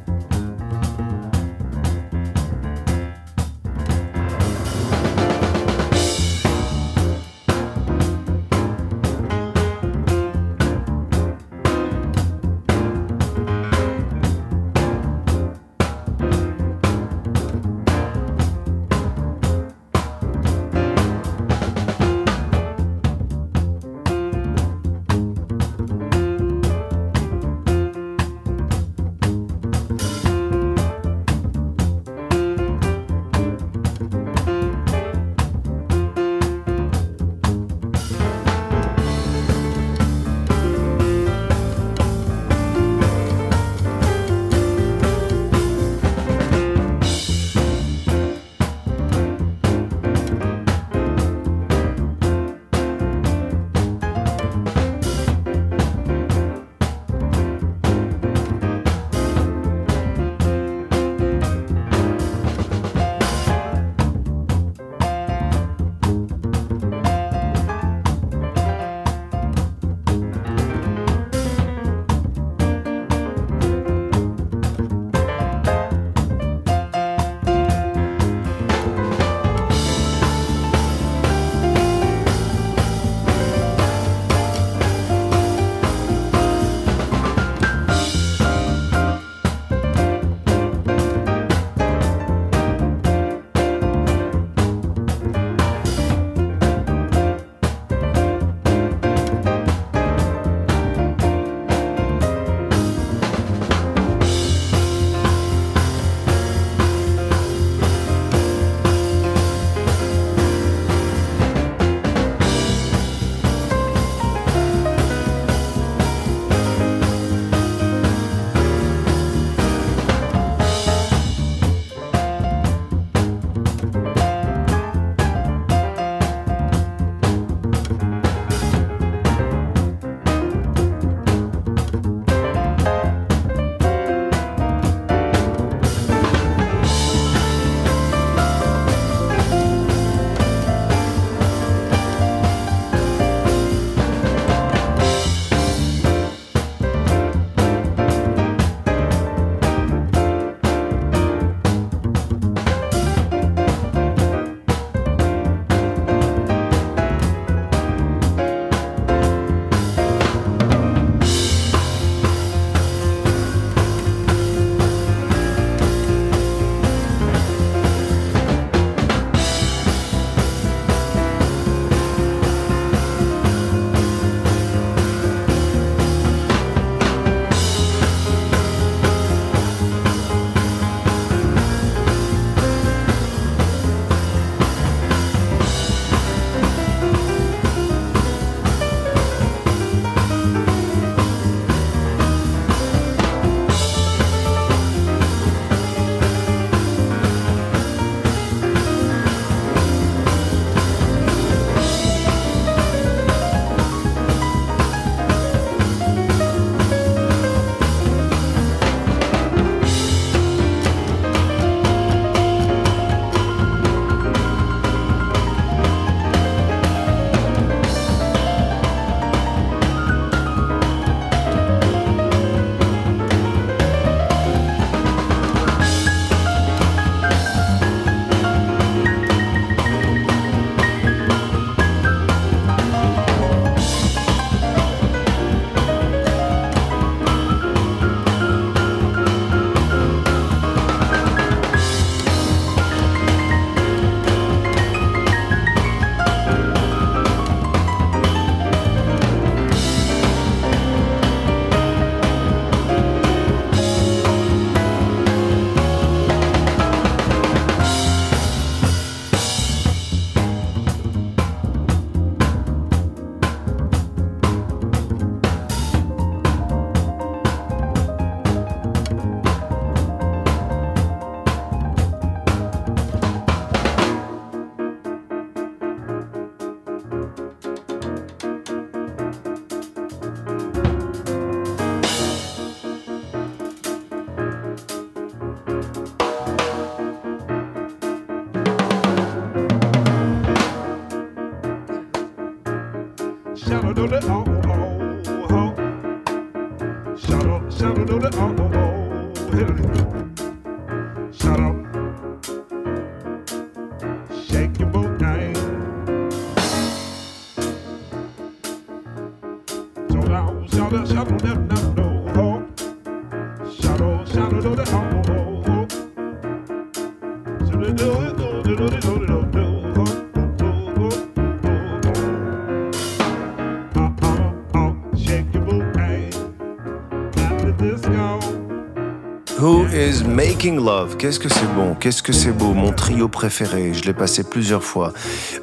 Making 330.59 330.83
Love, 330.83 331.15
qu'est-ce 331.15 331.39
que 331.39 331.47
c'est 331.47 331.73
bon, 331.73 331.95
qu'est-ce 331.95 332.21
que 332.21 332.33
c'est 332.33 332.51
beau, 332.51 332.73
mon 332.73 332.91
trio 332.91 333.29
préféré, 333.29 333.93
je 333.93 334.03
l'ai 334.03 334.13
passé 334.13 334.43
plusieurs 334.43 334.83
fois. 334.83 335.13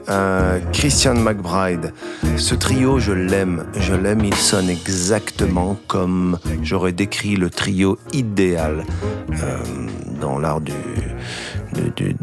Euh, 0.08 0.58
Christian 0.72 1.16
McBride, 1.16 1.92
ce 2.38 2.54
trio, 2.54 2.98
je 2.98 3.12
l'aime, 3.12 3.66
je 3.78 3.92
l'aime, 3.92 4.24
il 4.24 4.34
sonne 4.34 4.70
exactement 4.70 5.78
comme 5.86 6.38
j'aurais 6.62 6.92
décrit 6.92 7.36
le 7.36 7.50
trio 7.50 7.98
idéal 8.14 8.86
euh, 9.32 9.58
dans 10.18 10.38
l'art 10.38 10.62
du, 10.62 10.72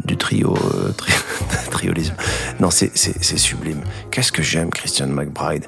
du, 0.04 0.16
trio, 0.16 0.56
euh, 0.56 0.90
Non, 2.60 2.70
c'est 2.70 2.96
sublime. 3.38 3.80
Qu'est-ce 4.10 4.32
que 4.32 4.42
j'aime, 4.42 4.70
Christian 4.70 5.08
McBride? 5.08 5.66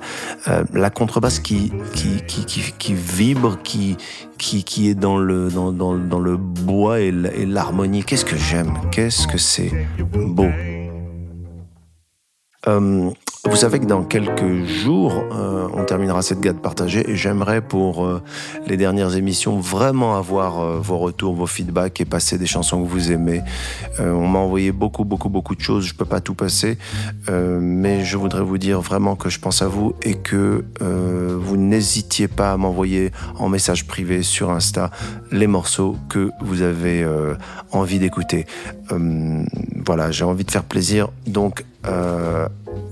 la 0.72 0.90
contrebasse 0.90 1.38
qui, 1.40 1.72
qui, 1.94 2.22
qui, 2.26 2.44
qui, 2.44 2.94
vibre, 2.94 3.58
qui, 3.62 3.96
qui, 4.38 4.64
qui 4.64 4.88
est 4.88 4.94
dans 4.94 5.18
le, 5.18 5.50
dans, 5.50 5.72
dans, 5.72 5.94
dans 5.94 6.20
le 6.20 6.36
bois 6.36 7.00
et 7.00 7.10
l'harmonie. 7.10 8.04
Qu'est-ce 8.04 8.24
que 8.24 8.36
j'aime, 8.36 8.72
qu'est-ce 8.92 9.26
que 9.26 9.38
c'est 9.38 9.72
beau? 9.98 10.48
Euh, 12.68 13.10
vous 13.48 13.56
savez 13.56 13.78
que 13.78 13.86
dans 13.86 14.02
quelques 14.02 14.64
jours, 14.64 15.24
euh, 15.32 15.68
on 15.72 15.84
terminera 15.84 16.22
cette 16.22 16.40
gade 16.40 16.56
partagée 16.56 17.08
et 17.08 17.16
j'aimerais 17.16 17.60
pour 17.60 18.04
euh, 18.04 18.22
les 18.66 18.76
dernières 18.76 19.14
émissions 19.14 19.58
vraiment 19.60 20.16
avoir 20.16 20.60
euh, 20.60 20.78
vos 20.78 20.98
retours, 20.98 21.34
vos 21.34 21.46
feedbacks 21.46 22.00
et 22.00 22.04
passer 22.04 22.38
des 22.38 22.46
chansons 22.46 22.82
que 22.82 22.88
vous 22.88 23.12
aimez. 23.12 23.42
on 24.00 24.26
m'a 24.26 24.40
envoyé 24.40 24.72
beaucoup, 24.72 25.04
beaucoup, 25.04 25.28
beaucoup 25.28 25.54
de 25.54 25.60
choses. 25.60 25.84
Je 25.84 25.94
peux 25.94 26.04
pas 26.04 26.20
tout 26.20 26.34
passer, 26.34 26.78
mais 27.28 28.04
je 28.04 28.16
voudrais 28.16 28.42
vous 28.42 28.58
dire 28.58 28.80
vraiment 28.80 29.16
que 29.16 29.28
je 29.28 29.38
pense 29.38 29.62
à 29.62 29.68
vous 29.68 29.94
et 30.02 30.14
que 30.14 30.64
vous 30.80 31.56
n'hésitiez 31.56 32.28
pas 32.28 32.52
à 32.52 32.56
m'envoyer 32.56 33.12
en 33.38 33.48
message 33.48 33.86
privé 33.86 34.22
sur 34.22 34.50
Insta 34.50 34.90
les 35.30 35.46
morceaux 35.46 35.96
que 36.08 36.30
vous 36.40 36.62
avez 36.62 37.06
envie 37.72 37.98
d'écouter. 37.98 38.46
voilà, 39.84 40.10
j'ai 40.10 40.24
envie 40.24 40.44
de 40.44 40.50
faire 40.50 40.64
plaisir, 40.64 41.08
donc 41.26 41.64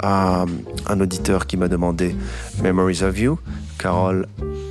à 0.03 0.45
un 0.87 1.01
auditeur 1.01 1.47
qui 1.47 1.57
m'a 1.57 1.69
demandé 1.69 2.15
Memories 2.63 3.03
of 3.03 3.19
You, 3.19 3.39
Carol 3.79 4.27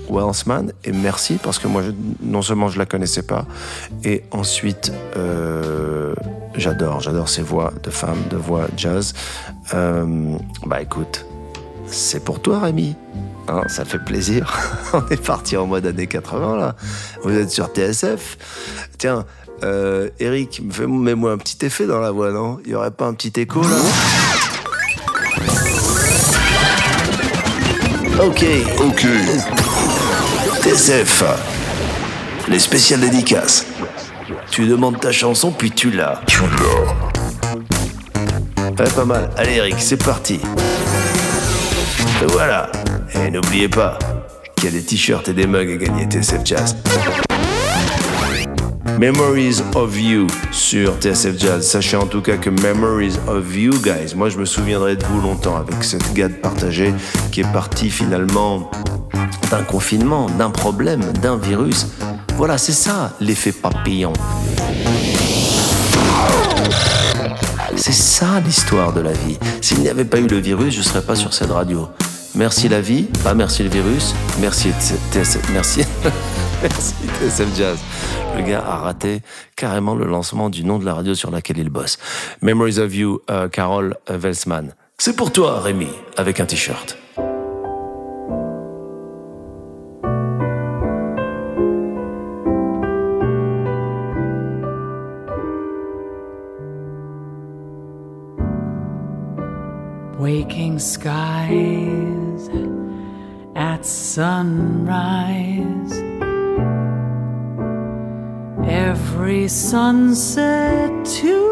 Wellsman, 0.10 0.72
et 0.84 0.92
merci 0.92 1.40
parce 1.42 1.60
que 1.60 1.68
moi, 1.68 1.82
non 2.22 2.42
seulement 2.42 2.68
je 2.68 2.78
la 2.78 2.86
connaissais 2.86 3.24
pas, 3.24 3.46
et 4.04 4.24
ensuite, 4.32 4.92
euh, 5.16 6.14
j'adore, 6.56 7.00
j'adore 7.00 7.30
ces 7.30 7.42
voix 7.42 7.74
de 7.84 7.90
femmes, 7.90 8.24
de 8.30 8.38
voix 8.38 8.68
jazz. 8.78 9.14
Euh, 9.74 10.36
bah 10.66 10.82
écoute, 10.82 11.26
c'est 11.88 12.24
pour 12.24 12.42
toi, 12.42 12.60
Rémi. 12.60 12.96
Hein, 13.48 13.64
ça 13.68 13.84
fait 13.84 14.00
plaisir. 14.00 14.58
On 14.94 15.06
est 15.10 15.22
parti 15.22 15.58
en 15.58 15.68
mode 15.68 15.86
années 15.86 16.08
80 16.08 16.58
là. 16.58 16.76
Vous 17.24 17.32
êtes 17.32 17.52
sur 17.52 17.68
TSF. 17.68 18.38
Tiens, 18.98 19.26
euh, 19.64 20.10
Eric, 20.20 20.62
mets-moi 20.88 21.32
un 21.32 21.38
petit 21.38 21.66
effet 21.66 21.86
dans 21.86 22.00
la 22.00 22.12
voix, 22.12 22.32
non? 22.32 22.60
Il 22.66 22.72
y 22.72 22.76
aurait 22.76 22.92
pas 22.92 23.06
un 23.06 23.14
petit 23.14 23.40
écho 23.40 23.62
là? 23.62 23.78
Ok. 28.20 28.46
Ok. 28.80 29.06
TSF. 30.62 31.24
Les 32.48 32.60
spéciales 32.60 33.02
dédicaces. 33.02 33.66
Tu 34.52 34.66
demandes 34.66 35.00
ta 35.00 35.12
chanson, 35.12 35.52
puis 35.52 35.72
tu 35.72 35.92
l'as. 35.92 36.22
Tu 36.28 36.42
l'as. 36.42 37.56
Ouais, 38.70 38.90
pas 38.96 39.06
mal. 39.06 39.30
Allez, 39.38 39.56
Eric, 39.56 39.76
c'est 39.80 40.04
parti. 40.04 40.40
Et 42.22 42.26
voilà. 42.28 42.72
Et 43.16 43.32
n'oubliez 43.32 43.70
pas 43.70 44.00
qu'il 44.56 44.66
y 44.66 44.68
a 44.70 44.72
des 44.72 44.84
t-shirts 44.86 45.28
et 45.30 45.34
des 45.34 45.48
mugs 45.48 45.72
à 45.72 45.78
gagner 45.78 46.06
TSF 46.06 46.42
Jazz. 46.46 46.76
Memories 49.00 49.62
of 49.76 49.98
You 50.00 50.28
sur 50.52 50.96
TSF 51.00 51.38
Jazz. 51.38 51.68
Sachez 51.68 51.98
en 51.98 52.06
tout 52.06 52.22
cas 52.22 52.38
que 52.38 52.50
Memories 52.50 53.18
of 53.28 53.56
You, 53.56 53.72
guys, 53.82 54.16
moi 54.16 54.30
je 54.30 54.38
me 54.38 54.46
souviendrai 54.46 54.96
de 54.96 55.06
vous 55.06 55.22
longtemps 55.22 55.58
avec 55.58 55.84
cette 55.84 56.14
gade 56.14 56.40
partagée 56.42 56.94
qui 57.32 57.42
est 57.42 57.52
partie 57.52 57.90
finalement 57.90 58.70
d'un 59.52 59.64
confinement, 59.64 60.28
d'un 60.38 60.50
problème, 60.50 61.02
d'un 61.22 61.38
virus. 61.38 61.88
Voilà, 62.38 62.58
c'est 62.58 62.72
ça 62.72 63.14
l'effet 63.20 63.52
papillon. 63.52 64.14
C'est 67.76 67.92
ça 67.94 68.40
l'histoire 68.46 68.94
de 68.94 69.02
la 69.02 69.14
vie. 69.14 69.38
S'il 69.62 69.80
n'y 69.80 69.90
avait 69.90 70.06
pas 70.06 70.20
eu 70.20 70.28
le 70.28 70.38
virus, 70.38 70.74
je 70.74 70.80
ne 70.80 70.84
serais 70.84 71.02
pas 71.02 71.16
sur 71.16 71.34
cette 71.34 71.52
radio. 71.52 71.88
Merci 72.36 72.68
la 72.68 72.82
vie, 72.82 73.04
pas 73.24 73.34
merci 73.34 73.64
le 73.64 73.70
virus, 73.70 74.16
merci 74.40 74.72
TSF, 75.12 75.50
merci, 75.52 75.82
merci 76.64 76.96
TSF 77.20 77.56
Jazz 77.56 77.80
le 78.36 78.42
gars 78.44 78.64
a 78.66 78.78
raté 78.78 79.22
carrément 79.56 79.96
le 79.96 80.06
lancement 80.06 80.50
du 80.50 80.64
nom 80.64 80.80
de 80.80 80.86
la 80.86 80.94
radio 80.96 81.14
sur 81.16 81.30
laquelle 81.32 81.58
il 81.58 81.70
bosse. 81.70 81.98
Memories 82.42 82.80
of 82.80 82.96
You, 82.96 83.22
euh, 83.30 83.48
Carol 83.48 83.96
Welsman. 84.10 84.74
C'est 84.98 85.16
pour 85.16 85.32
toi, 85.32 85.60
Rémi, 85.60 85.88
avec 86.18 86.40
un 86.40 86.46
t-shirt. 86.46 86.98
Waking 100.20 100.80
skies 100.80 102.50
at 103.56 103.84
sunrise. 103.84 104.74
Every 108.66 109.48
sunset 109.48 111.06
too 111.06 111.50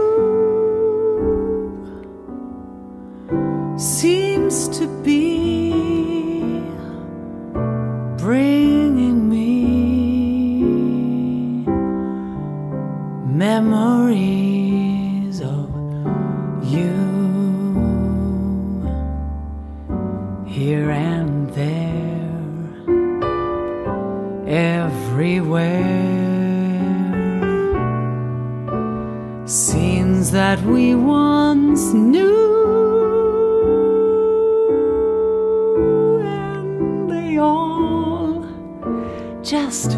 seems 3.77 4.67
to 4.69 4.87
be 5.03 5.71
bringing 8.17 9.29
me 9.29 9.63
memories 13.25 14.61
of 15.41 15.69
you 16.63 16.93
here 20.47 20.89
and 20.91 21.49
there 21.51 22.31
everywhere 24.47 25.90
that 30.31 30.61
we 30.63 30.95
once 30.95 31.93
knew, 31.93 32.31
and 36.23 37.11
they 37.11 37.37
all 37.37 38.45
just 39.43 39.97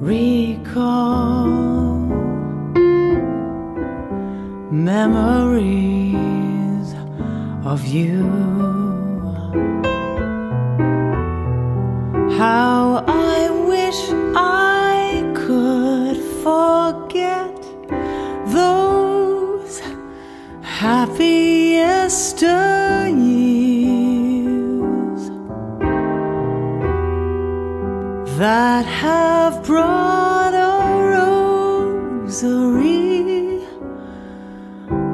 recall 0.00 1.46
memories 4.70 5.78
of 7.64 7.86
you. 7.86 8.22
How 12.36 13.02
I 13.06 13.17
happiest 20.78 22.40
years 22.40 23.12
that 28.38 28.84
have 28.86 29.64
brought 29.64 30.54
a 30.54 30.70
rosary 32.30 32.76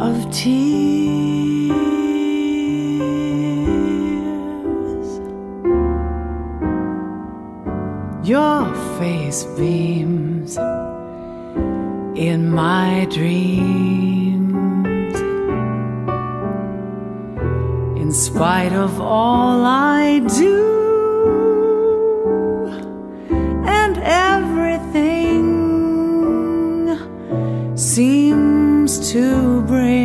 of 0.08 0.16
tears. 0.30 0.74
your 8.22 8.74
face 8.98 9.44
beams 9.56 10.56
in 12.28 12.50
my 12.50 13.06
dreams. 13.10 13.73
Spite 18.34 18.72
of 18.72 19.00
all 19.00 19.64
I 19.64 20.18
do. 20.18 20.58
And 23.64 23.96
everything 24.02 25.44
seems 27.76 29.12
to 29.12 29.62
bring 29.62 30.03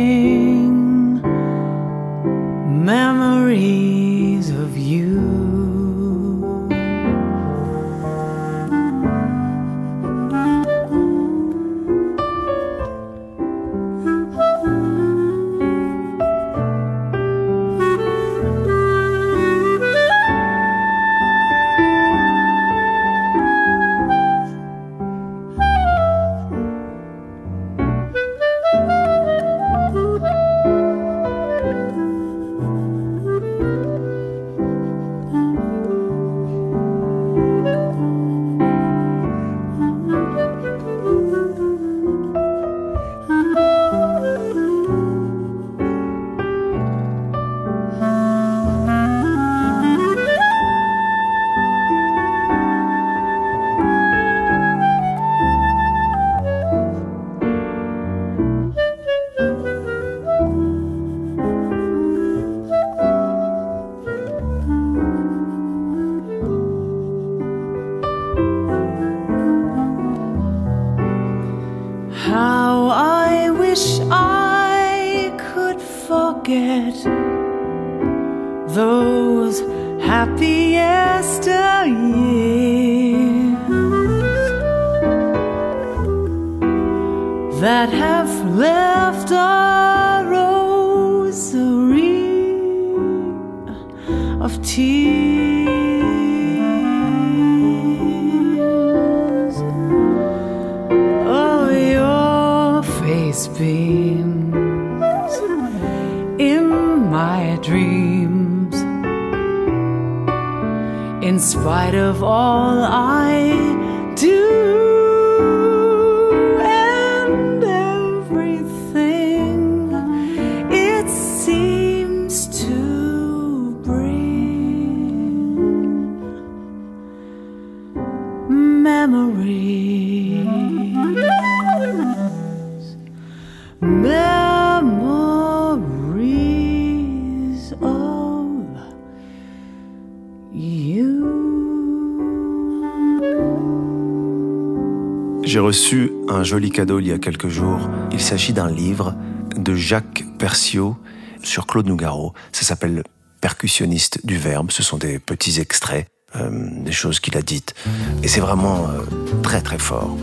un 146.40 146.44
joli 146.44 146.70
cadeau 146.70 147.00
il 147.00 147.06
y 147.06 147.12
a 147.12 147.18
quelques 147.18 147.48
jours. 147.48 147.90
Il 148.12 148.20
s'agit 148.20 148.54
d'un 148.54 148.70
livre 148.70 149.14
de 149.56 149.74
Jacques 149.74 150.24
Perciot 150.38 150.96
sur 151.42 151.66
Claude 151.66 151.86
Nougaro. 151.86 152.32
Ça 152.50 152.62
s'appelle 152.62 153.04
Percussionniste 153.42 154.24
du 154.24 154.38
Verbe. 154.38 154.70
Ce 154.70 154.82
sont 154.82 154.96
des 154.96 155.18
petits 155.18 155.60
extraits, 155.60 156.08
euh, 156.36 156.48
des 156.82 156.92
choses 156.92 157.20
qu'il 157.20 157.36
a 157.36 157.42
dites. 157.42 157.74
Et 158.22 158.28
c'est 158.28 158.40
vraiment 158.40 158.88
euh, 158.88 159.02
très 159.42 159.60
très 159.60 159.78
fort. 159.78 160.16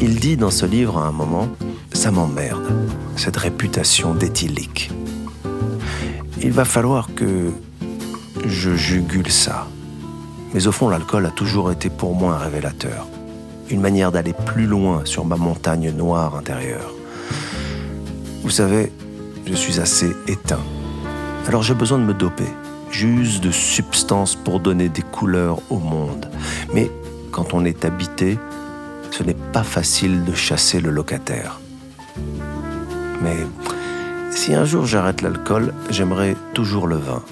Il 0.00 0.18
dit 0.18 0.38
dans 0.38 0.50
ce 0.50 0.64
livre 0.64 0.96
à 0.96 1.06
un 1.08 1.12
moment, 1.12 1.46
ça 1.92 2.10
m'emmerde, 2.10 2.72
cette 3.16 3.36
réputation 3.36 4.14
d'éthylique. 4.14 4.90
Il 6.40 6.52
va 6.52 6.64
falloir 6.64 7.14
que 7.14 7.52
je 8.46 8.74
jugule 8.74 9.30
ça. 9.30 9.66
Mais 10.54 10.66
au 10.66 10.72
fond, 10.72 10.88
l'alcool 10.88 11.26
a 11.26 11.30
toujours 11.30 11.70
été 11.70 11.90
pour 11.90 12.14
moi 12.14 12.36
un 12.36 12.38
révélateur. 12.38 13.06
Une 13.70 13.80
manière 13.80 14.12
d'aller 14.12 14.34
plus 14.34 14.66
loin 14.66 15.02
sur 15.04 15.24
ma 15.24 15.36
montagne 15.36 15.90
noire 15.90 16.36
intérieure. 16.36 16.92
Vous 18.42 18.50
savez, 18.50 18.92
je 19.46 19.54
suis 19.54 19.80
assez 19.80 20.10
éteint. 20.28 20.62
Alors 21.48 21.62
j'ai 21.62 21.74
besoin 21.74 21.98
de 21.98 22.04
me 22.04 22.14
doper. 22.14 22.48
J'use 22.90 23.40
de 23.40 23.50
substances 23.50 24.36
pour 24.36 24.60
donner 24.60 24.88
des 24.88 25.02
couleurs 25.02 25.58
au 25.70 25.78
monde. 25.78 26.30
Mais 26.72 26.90
quand 27.32 27.54
on 27.54 27.64
est 27.64 27.84
habité, 27.84 28.38
ce 29.10 29.22
n'est 29.22 29.36
pas 29.52 29.62
facile 29.62 30.24
de 30.24 30.34
chasser 30.34 30.80
le 30.80 30.90
locataire. 30.90 31.60
Mais 33.22 33.36
si 34.30 34.54
un 34.54 34.64
jour 34.64 34.86
j'arrête 34.86 35.22
l'alcool, 35.22 35.72
j'aimerais 35.88 36.36
toujours 36.52 36.86
le 36.86 36.96
vin. 36.96 37.22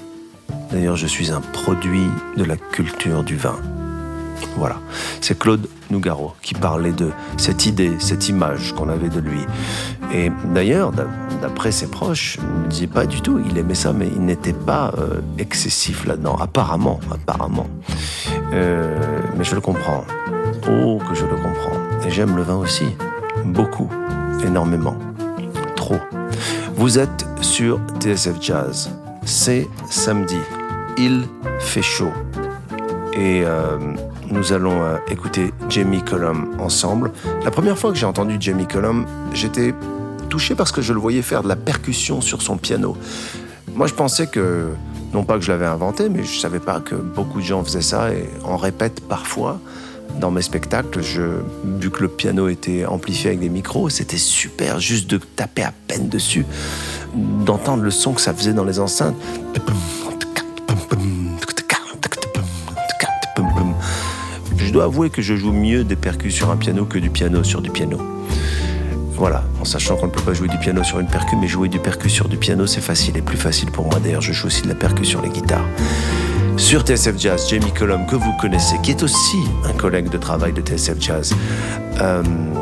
D'ailleurs, 0.71 0.95
je 0.95 1.05
suis 1.05 1.31
un 1.31 1.41
produit 1.41 2.07
de 2.35 2.43
la 2.43 2.57
culture 2.57 3.23
du 3.23 3.35
vin. 3.35 3.59
Voilà, 4.57 4.77
c'est 5.21 5.37
Claude 5.37 5.67
Nougaro 5.89 6.33
qui 6.41 6.53
parlait 6.53 6.91
de 6.91 7.11
cette 7.37 7.65
idée, 7.65 7.93
cette 7.99 8.29
image 8.29 8.73
qu'on 8.73 8.89
avait 8.89 9.09
de 9.09 9.19
lui. 9.19 9.45
Et 10.13 10.31
d'ailleurs, 10.53 10.91
d'après 11.41 11.71
ses 11.71 11.87
proches, 11.87 12.37
il 12.39 12.63
ne 12.63 12.67
disait 12.69 12.87
pas 12.87 13.05
du 13.05 13.21
tout, 13.21 13.41
il 13.45 13.57
aimait 13.57 13.75
ça, 13.75 13.93
mais 13.93 14.07
il 14.07 14.23
n'était 14.23 14.53
pas 14.53 14.93
euh, 14.97 15.21
excessif 15.37 16.05
là-dedans, 16.05 16.35
apparemment, 16.39 16.99
apparemment. 17.11 17.67
Euh, 18.53 18.97
mais 19.37 19.43
je 19.43 19.55
le 19.55 19.61
comprends. 19.61 20.03
Oh, 20.69 20.99
que 21.09 21.15
je 21.15 21.25
le 21.25 21.35
comprends. 21.35 22.05
Et 22.05 22.11
j'aime 22.11 22.35
le 22.35 22.43
vin 22.43 22.55
aussi. 22.55 22.85
Beaucoup. 23.45 23.89
Énormément. 24.45 24.95
Trop. 25.75 25.99
Vous 26.75 26.99
êtes 26.99 27.25
sur 27.41 27.79
TSF 27.99 28.41
Jazz. 28.41 28.89
C'est 29.25 29.67
samedi. 29.89 30.37
Il 30.97 31.27
fait 31.59 31.81
chaud. 31.81 32.11
Et 33.13 33.43
euh, 33.45 33.77
nous 34.33 34.51
allons 34.51 34.83
euh, 34.83 34.97
écouter 35.09 35.53
Jamie 35.69 36.03
Cullum 36.03 36.55
ensemble. 36.59 37.11
La 37.45 37.51
première 37.51 37.77
fois 37.77 37.91
que 37.91 37.97
j'ai 37.97 38.05
entendu 38.05 38.37
Jamie 38.39 38.65
Cullum, 38.65 39.05
j'étais 39.33 39.73
touché 40.29 40.55
parce 40.55 40.71
que 40.71 40.81
je 40.81 40.91
le 40.91 40.99
voyais 40.99 41.21
faire 41.21 41.43
de 41.43 41.47
la 41.47 41.55
percussion 41.55 42.19
sur 42.19 42.41
son 42.41 42.57
piano. 42.57 42.97
Moi, 43.75 43.87
je 43.87 43.93
pensais 43.93 44.27
que, 44.27 44.69
non 45.13 45.23
pas 45.23 45.35
que 45.35 45.41
je 45.41 45.51
l'avais 45.51 45.67
inventé, 45.67 46.09
mais 46.09 46.23
je 46.23 46.39
savais 46.39 46.59
pas 46.59 46.79
que 46.79 46.95
beaucoup 46.95 47.39
de 47.39 47.45
gens 47.45 47.63
faisaient 47.63 47.81
ça 47.81 48.11
et 48.11 48.27
en 48.43 48.57
répètent 48.57 49.01
parfois 49.07 49.59
dans 50.19 50.31
mes 50.31 50.41
spectacles, 50.41 51.01
je, 51.01 51.21
vu 51.79 51.89
que 51.89 52.01
le 52.01 52.07
piano 52.07 52.47
était 52.47 52.85
amplifié 52.85 53.29
avec 53.29 53.39
des 53.39 53.49
micros, 53.49 53.89
c'était 53.89 54.17
super 54.17 54.79
juste 54.79 55.09
de 55.09 55.17
taper 55.17 55.63
à 55.63 55.73
peine 55.87 56.07
dessus, 56.07 56.45
d'entendre 57.15 57.83
le 57.83 57.91
son 57.91 58.13
que 58.13 58.21
ça 58.21 58.33
faisait 58.33 58.53
dans 58.53 58.63
les 58.63 58.79
enceintes. 58.79 59.15
Dois 64.73 64.85
avouer 64.85 65.11
que 65.11 65.21
je 65.21 65.35
joue 65.35 65.51
mieux 65.51 65.83
des 65.83 65.95
percus 65.95 66.33
sur 66.33 66.49
un 66.49 66.57
piano 66.57 66.85
que 66.85 66.97
du 66.97 67.11
piano 67.11 67.43
sur 67.43 67.61
du 67.61 67.69
piano. 67.69 67.99
Voilà, 69.11 69.43
en 69.61 69.65
sachant 69.65 69.95
qu'on 69.95 70.07
ne 70.07 70.11
peut 70.11 70.23
pas 70.23 70.33
jouer 70.33 70.47
du 70.47 70.57
piano 70.57 70.83
sur 70.83 70.99
une 70.99 71.07
percu, 71.07 71.35
mais 71.35 71.47
jouer 71.47 71.69
du 71.69 71.77
percu 71.77 72.09
sur 72.09 72.27
du 72.27 72.37
piano, 72.37 72.65
c'est 72.65 72.81
facile 72.81 73.15
et 73.15 73.21
plus 73.21 73.37
facile 73.37 73.69
pour 73.69 73.85
moi. 73.85 73.99
D'ailleurs, 74.03 74.21
je 74.21 74.33
joue 74.33 74.47
aussi 74.47 74.63
de 74.63 74.69
la 74.69 74.73
percu 74.73 75.05
sur 75.05 75.21
les 75.21 75.29
guitares. 75.29 75.65
Sur 76.57 76.81
TSF 76.81 77.19
Jazz, 77.19 77.47
Jamie 77.47 77.71
Cullum, 77.71 78.07
que 78.07 78.15
vous 78.15 78.33
connaissez, 78.41 78.75
qui 78.81 78.91
est 78.91 79.03
aussi 79.03 79.37
un 79.63 79.73
collègue 79.73 80.09
de 80.09 80.17
travail 80.17 80.53
de 80.53 80.61
TSF 80.61 80.99
Jazz. 80.99 81.35
Um, 82.01 82.53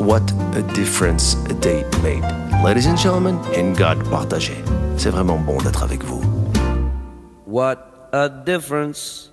what 0.00 0.22
a 0.56 0.62
difference 0.72 1.36
a 1.50 1.54
day 1.54 1.84
made. 2.04 2.24
Ladies 2.64 2.86
and 2.86 2.96
gentlemen, 2.96 3.38
in 3.56 3.72
God 3.72 4.08
partagé. 4.08 4.54
C'est 4.96 5.10
vraiment 5.10 5.38
bon 5.38 5.58
d'être 5.62 5.82
avec 5.82 6.04
vous. 6.04 6.22
What 7.46 7.78
a 8.12 8.28
difference 8.28 9.32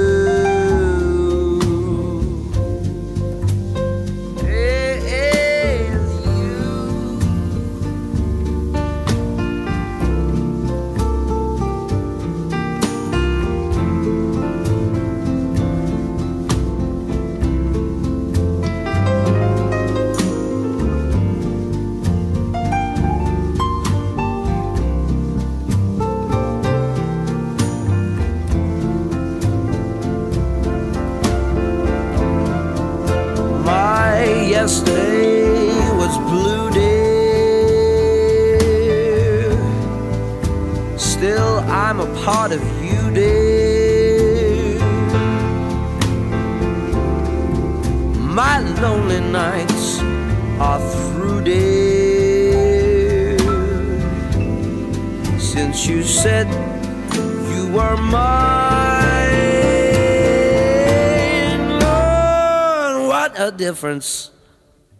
What 63.31 63.39
a 63.39 63.51
difference 63.51 64.31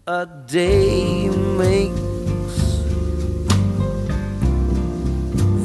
a 0.08 0.26
day 0.48 1.30
makes. 1.30 2.02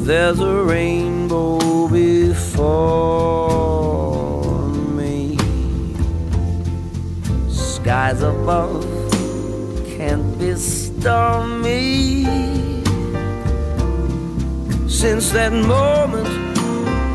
There's 0.05 0.39
a 0.39 0.63
rainbow 0.63 1.87
before 1.87 2.67
me. 4.99 5.37
Skies 7.49 8.21
above 8.21 8.83
can't 9.97 10.37
be 10.39 10.55
stormy. 10.55 12.25
Since 14.89 15.31
that 15.31 15.53
moment 15.53 16.27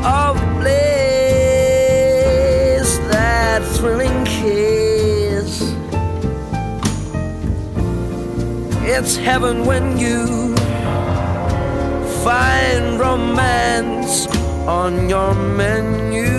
of 0.05 0.37
bliss, 0.59 0.79
that 3.11 3.61
thrilling 3.77 4.25
kiss. 4.25 4.82
It's 8.95 9.15
heaven 9.15 9.65
when 9.65 9.97
you 9.97 10.55
find 12.23 12.99
romance 12.99 14.27
on 14.67 15.09
your 15.09 15.33
menu. 15.33 16.29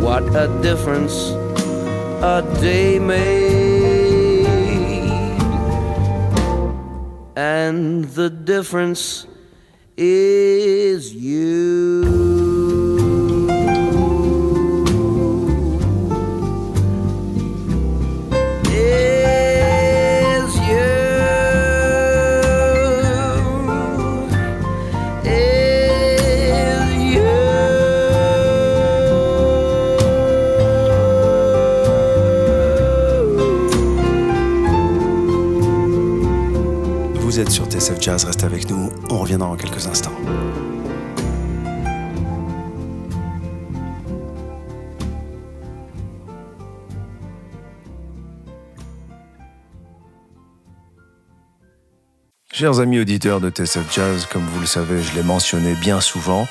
What 0.00 0.22
a 0.36 0.46
difference 0.62 1.16
a 2.22 2.46
day 2.60 3.00
made, 3.00 4.46
and 7.36 8.04
the 8.04 8.30
difference 8.30 9.26
is 9.96 11.12
you. 11.12 12.29
Jazz, 38.10 38.24
restez 38.24 38.44
avec 38.44 38.68
nous, 38.68 38.90
on 39.08 39.18
revient 39.18 39.36
dans 39.36 39.54
quelques 39.54 39.86
instants. 39.86 40.10
Chers 52.52 52.80
amis 52.80 52.98
auditeurs 52.98 53.40
de 53.40 53.48
TSF 53.48 53.94
Jazz, 53.94 54.26
comme 54.26 54.42
vous 54.42 54.58
le 54.58 54.66
savez, 54.66 55.00
je 55.00 55.14
l'ai 55.14 55.22
mentionné 55.22 55.74
bien 55.74 56.00
souvent, 56.00 56.48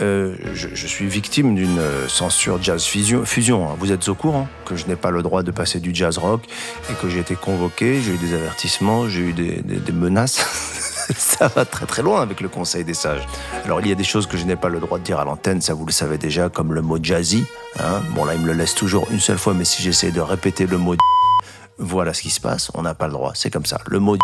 euh, 0.00 0.34
je, 0.54 0.86
suis 0.86 1.06
victime 1.06 1.54
d'une 1.54 1.80
censure 2.08 2.62
jazz 2.62 2.84
fusion. 2.84 3.22
hein. 3.68 3.76
Vous 3.78 3.92
êtes 3.92 4.08
au 4.08 4.14
courant 4.14 4.48
que 4.64 4.76
je 4.76 4.86
n'ai 4.86 4.96
pas 4.96 5.10
le 5.10 5.22
droit 5.22 5.42
de 5.42 5.50
passer 5.50 5.80
du 5.80 5.94
jazz 5.94 6.18
rock 6.18 6.42
et 6.90 6.94
que 6.94 7.08
j'ai 7.08 7.20
été 7.20 7.34
convoqué, 7.34 8.00
j'ai 8.00 8.12
eu 8.12 8.18
des 8.18 8.34
avertissements, 8.34 9.08
j'ai 9.08 9.20
eu 9.20 9.32
des 9.32 9.92
menaces. 9.92 10.84
ça 11.16 11.48
va 11.48 11.64
très 11.64 11.86
très 11.86 12.02
loin 12.02 12.22
avec 12.22 12.40
le 12.40 12.48
Conseil 12.48 12.84
des 12.84 12.94
sages. 12.94 13.26
Alors 13.64 13.80
il 13.80 13.88
y 13.88 13.92
a 13.92 13.94
des 13.94 14.04
choses 14.04 14.26
que 14.26 14.36
je 14.36 14.44
n'ai 14.44 14.56
pas 14.56 14.68
le 14.68 14.80
droit 14.80 14.98
de 14.98 15.04
dire 15.04 15.18
à 15.18 15.24
l'antenne, 15.24 15.60
ça 15.60 15.74
vous 15.74 15.86
le 15.86 15.92
savez 15.92 16.18
déjà, 16.18 16.48
comme 16.48 16.72
le 16.72 16.82
mot 16.82 16.98
jazzy. 17.02 17.44
Hein 17.78 18.02
bon 18.10 18.24
là 18.24 18.34
il 18.34 18.40
me 18.40 18.46
le 18.46 18.52
laisse 18.52 18.74
toujours 18.74 19.06
une 19.10 19.20
seule 19.20 19.38
fois, 19.38 19.54
mais 19.54 19.64
si 19.64 19.82
j'essaie 19.82 20.10
de 20.10 20.20
répéter 20.20 20.66
le 20.66 20.78
mot 20.78 20.94
voilà 21.78 22.14
ce 22.14 22.22
qui 22.22 22.30
se 22.30 22.40
passe, 22.40 22.70
on 22.74 22.82
n'a 22.82 22.94
pas 22.94 23.06
le 23.06 23.12
droit, 23.12 23.32
c'est 23.34 23.50
comme 23.50 23.66
ça. 23.66 23.80
Le 23.86 23.98
mot 23.98 24.16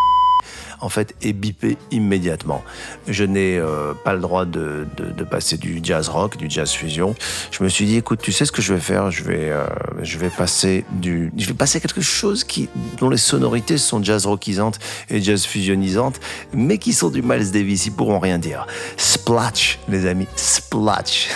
en 0.81 0.89
fait, 0.89 1.15
est 1.23 1.33
bipé 1.33 1.77
immédiatement. 1.91 2.63
Je 3.09 3.25
n'ai 3.25 3.59
euh, 3.59 3.95
pas 4.05 4.15
le 4.15 4.21
droit 4.21 4.45
de, 4.45 4.87
de, 4.97 5.25
passer 5.25 5.57
du 5.57 5.81
jazz 5.83 6.09
rock, 6.09 6.37
du 6.37 6.49
jazz 6.49 6.71
fusion. 6.71 7.15
Je 7.51 7.63
me 7.63 7.69
suis 7.69 7.85
dit, 7.85 7.97
écoute, 7.97 8.21
tu 8.23 8.33
sais 8.33 8.45
ce 8.45 8.53
que 8.53 8.63
je 8.63 8.75
vais 8.75 8.81
faire? 8.81 9.11
Je 9.11 9.23
vais, 9.23 9.51
euh, 9.51 9.67
je 10.03 10.19
vais 10.19 10.31
passer 10.31 10.85
du, 10.93 11.33
je 11.37 11.47
vais 11.47 11.55
passer 11.55 11.81
quelque 11.81 12.01
chose 12.01 12.45
qui, 12.45 12.69
dont 12.99 13.09
les 13.09 13.17
sonorités 13.17 13.79
sont 13.79 14.03
jazz 14.03 14.27
rockisantes 14.27 14.79
et 15.09 15.23
jazz 15.23 15.45
fusionisantes, 15.45 16.21
mais 16.53 16.79
qui 16.79 16.93
sont 16.93 17.11
du 17.11 17.23
Miles 17.23 17.51
Davis. 17.51 17.87
Ils 17.87 17.93
pourront 17.93 18.19
rien 18.19 18.39
dire. 18.39 18.67
Splatch, 18.97 19.79
les 19.89 20.07
amis, 20.07 20.27
splatch. 20.37 21.29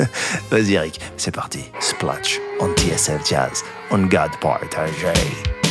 Vas-y, 0.50 0.74
Eric, 0.74 1.00
c'est 1.16 1.34
parti. 1.34 1.60
Splatch 1.80 2.40
on 2.62 2.74
TSF 2.76 3.26
Jazz, 3.26 3.64
on 3.90 4.08
God 4.08 4.30
Partagé. 4.40 5.61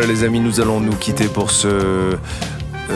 Voilà 0.00 0.14
les 0.14 0.24
amis, 0.24 0.40
nous 0.40 0.62
allons 0.62 0.80
nous 0.80 0.96
quitter 0.96 1.26
pour 1.26 1.50
ce 1.50 1.68
euh, 1.68 2.16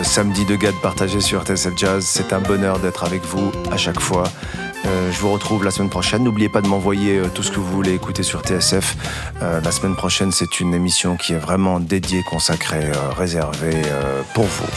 samedi 0.03 0.47
de 0.47 0.57
GAD 0.57 0.73
partagé 0.83 1.21
sur 1.21 1.45
TSF 1.45 1.77
Jazz. 1.77 2.03
C'est 2.03 2.33
un 2.33 2.41
bonheur 2.41 2.79
d'être 2.79 3.05
avec 3.05 3.23
vous 3.27 3.53
à 3.71 3.77
chaque 3.77 4.01
fois. 4.01 4.25
Euh, 4.87 5.13
je 5.13 5.21
vous 5.21 5.31
retrouve 5.31 5.65
la 5.65 5.71
semaine 5.71 5.91
prochaine. 5.91 6.25
N'oubliez 6.25 6.49
pas 6.49 6.63
de 6.63 6.67
m'envoyer 6.67 7.19
euh, 7.19 7.27
tout 7.29 7.43
ce 7.43 7.51
que 7.51 7.61
vous 7.61 7.71
voulez 7.71 7.93
écouter 7.93 8.23
sur 8.23 8.41
TSF. 8.41 8.97
La 9.43 9.71
semaine 9.71 9.97
prochaine, 9.97 10.33
c'est 10.33 10.61
une 10.61 10.73
émission 10.73 11.19
qui 11.19 11.35
est 11.35 11.39
vraiment 11.39 11.79
dédiée, 11.79 12.23
consacrée, 12.23 12.91
réservée 13.19 13.83
pour 14.33 14.45
vous 14.45 14.69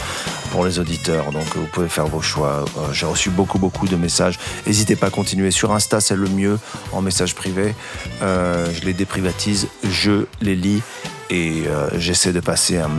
pour 0.50 0.66
les 0.66 0.78
auditeurs. 0.78 1.32
Donc 1.32 1.46
vous 1.56 1.66
pouvez 1.72 1.88
faire 1.88 2.08
vos 2.08 2.20
choix. 2.20 2.66
J'ai 2.92 3.06
reçu 3.06 3.30
beaucoup 3.30 3.58
beaucoup 3.58 3.88
de 3.88 3.96
messages. 3.96 4.38
N'hésitez 4.66 4.96
pas 4.96 5.06
à 5.06 5.10
continuer. 5.10 5.50
Sur 5.50 5.72
Insta, 5.72 6.02
c'est 6.02 6.16
le 6.16 6.28
mieux 6.28 6.58
en 6.92 7.00
message 7.00 7.34
privé. 7.34 7.74
Je 8.20 8.84
les 8.84 8.92
déprivatise, 8.92 9.68
je 9.82 10.26
les 10.42 10.56
lis 10.56 10.82
et 11.30 11.64
euh, 11.66 11.88
j'essaie 11.98 12.32
de 12.32 12.40
passer 12.40 12.78
un, 12.78 12.90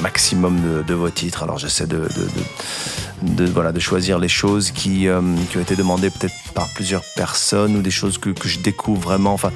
maximum 0.00 0.84
de, 0.86 0.94
vos 0.94 1.10
titres. 1.10 1.42
Alors 1.42 1.58
j'essaie 1.58 1.86
de, 1.86 2.06
voilà, 3.52 3.72
de 3.72 3.80
choisir 3.80 4.18
les 4.18 4.28
choses 4.28 4.70
qui, 4.70 5.08
euh, 5.08 5.20
qui 5.50 5.58
ont 5.58 5.60
été 5.60 5.76
demandées 5.76 6.10
peut-être 6.10 6.34
par 6.54 6.68
plusieurs 6.74 7.02
personnes 7.16 7.76
ou 7.76 7.82
des 7.82 7.90
choses 7.90 8.18
que, 8.18 8.32
je 8.44 8.58
découvre 8.58 9.00
vraiment. 9.00 9.32
Enfin, 9.32 9.52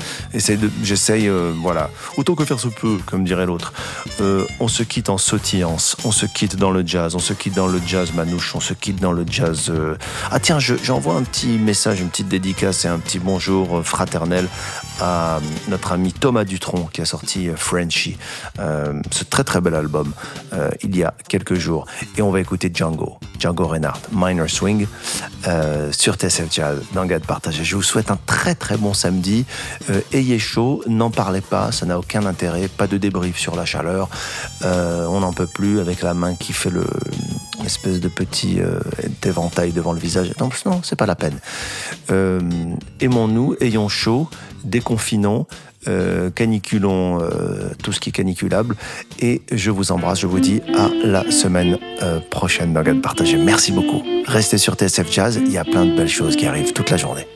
j'essaye, 0.83 1.29
euh, 1.29 1.53
voilà, 1.61 1.91
autant 2.17 2.35
que 2.35 2.45
faire 2.45 2.61
se 2.61 2.69
peut, 2.69 2.99
comme 3.07 3.25
dirait 3.25 3.47
l'autre. 3.47 3.73
Euh, 4.21 4.45
on 4.61 4.69
se 4.69 4.83
quitte 4.83 5.09
en 5.09 5.19
sautillance, 5.19 5.97
on 6.05 6.13
se 6.13 6.27
quitte 6.27 6.57
dans 6.57 6.71
le 6.71 6.87
jazz, 6.87 7.15
on 7.15 7.19
se 7.19 7.33
quitte 7.33 7.55
dans 7.55 7.67
le 7.67 7.81
jazz 7.85 8.13
manouche, 8.13 8.55
on 8.55 8.61
se 8.61 8.75
quitte 8.75 9.01
dans 9.01 9.13
le 9.13 9.25
jazz. 9.29 9.73
Ah 10.31 10.41
tiens, 10.41 10.59
j'envoie 10.59 11.15
un 11.15 11.23
petit 11.23 11.59
message, 11.59 12.01
une 12.01 12.09
petite 12.09 12.29
dédicace 12.29 12.85
et 12.85 12.89
un 12.89 12.99
petit 12.99 13.19
bonjour 13.19 13.85
fraternel 13.85 14.49
à 15.01 15.41
notre 15.69 15.93
ami 15.93 16.13
Thomas 16.13 16.45
Dutronc 16.45 16.89
qui 16.93 17.01
a 17.01 17.05
sorti 17.05 17.49
Frenchy, 17.55 18.17
euh, 18.59 19.01
ce 19.11 19.25
très 19.25 19.45
très 19.45 19.61
bel 19.61 19.75
album. 19.75 20.13
euh, 20.53 20.71
il 20.83 20.97
y 20.97 21.05
a 21.05 21.15
quelques 21.29 21.55
jours. 21.55 21.87
Et 22.17 22.23
on 22.23 22.31
va 22.31 22.41
écouter 22.41 22.71
Django, 22.73 23.19
Django 23.39 23.67
Reinhardt, 23.67 24.01
Minor 24.13 24.49
Swing, 24.49 24.87
euh, 25.47 25.93
sur 25.93 26.15
TSF 26.15 26.53
Jazz, 26.53 26.79
dans 26.95 27.05
Gade 27.07 27.27
Partagé. 27.27 27.65
Je 27.65 27.77
vous 27.77 27.83
souhaite 27.83 28.11
un 28.11 28.19
très 28.27 28.55
très 28.55 28.77
bon 28.77 28.95
samedi. 28.95 29.45
Euh, 29.91 30.01
ayez 30.13 30.39
chaud, 30.39 30.83
n'en 30.87 31.11
parlez 31.11 31.41
pas, 31.41 31.73
ça 31.73 31.87
n'a 31.87 31.99
aucun 31.99 32.25
intérêt. 32.27 32.69
Pas 32.69 32.87
de 32.87 32.97
débrief 32.97 33.39
sur 33.39 33.57
la 33.57 33.65
chaleur. 33.65 34.09
Euh, 34.63 35.07
on 35.07 35.21
n'en 35.21 35.33
peut 35.33 35.47
plus 35.47 35.81
avec 35.81 36.03
la 36.03 36.15
main 36.15 36.35
qui 36.35 36.53
fait 36.53 36.71
le 36.71 36.87
espèce 37.65 38.01
de 38.01 38.09
petit 38.09 38.61
euh, 38.61 38.81
éventail 39.25 39.73
devant 39.73 39.93
le 39.93 39.99
visage. 39.99 40.33
Non, 40.41 40.51
non, 40.65 40.81
c'est 40.83 40.97
pas 40.97 41.07
la 41.07 41.15
peine. 41.15 41.39
Euh, 42.11 42.41
Aimons-nous, 43.01 43.57
ayons 43.61 43.89
chaud, 43.89 44.29
déconfinons, 44.65 45.47
euh, 45.89 46.31
caniculons 46.31 47.21
euh, 47.21 47.71
tout 47.83 47.93
ce 47.93 48.01
qui 48.01 48.11
est 48.11 48.13
caniculable. 48.13 48.77
Et 49.21 49.43
je 49.53 49.71
vous 49.71 49.93
embrasse, 49.93 50.21
je 50.21 50.27
vous 50.27 50.41
dis 50.41 50.61
à 50.77 50.89
la 51.05 51.31
semaine 51.31 51.79
prochaine. 52.31 52.73
Merci 53.45 53.73
beaucoup. 53.73 54.03
Restez 54.27 54.59
sur 54.59 54.75
TSF 54.75 55.13
Jazz, 55.13 55.41
il 55.41 55.53
y 55.53 55.59
a 55.59 55.65
plein 55.65 55.87
de 55.87 55.97
belles 55.97 56.09
choses 56.09 56.37
qui 56.37 56.47
arrivent 56.47 56.73
toute 56.73 56.91
la 56.91 56.97
journée. 56.97 57.27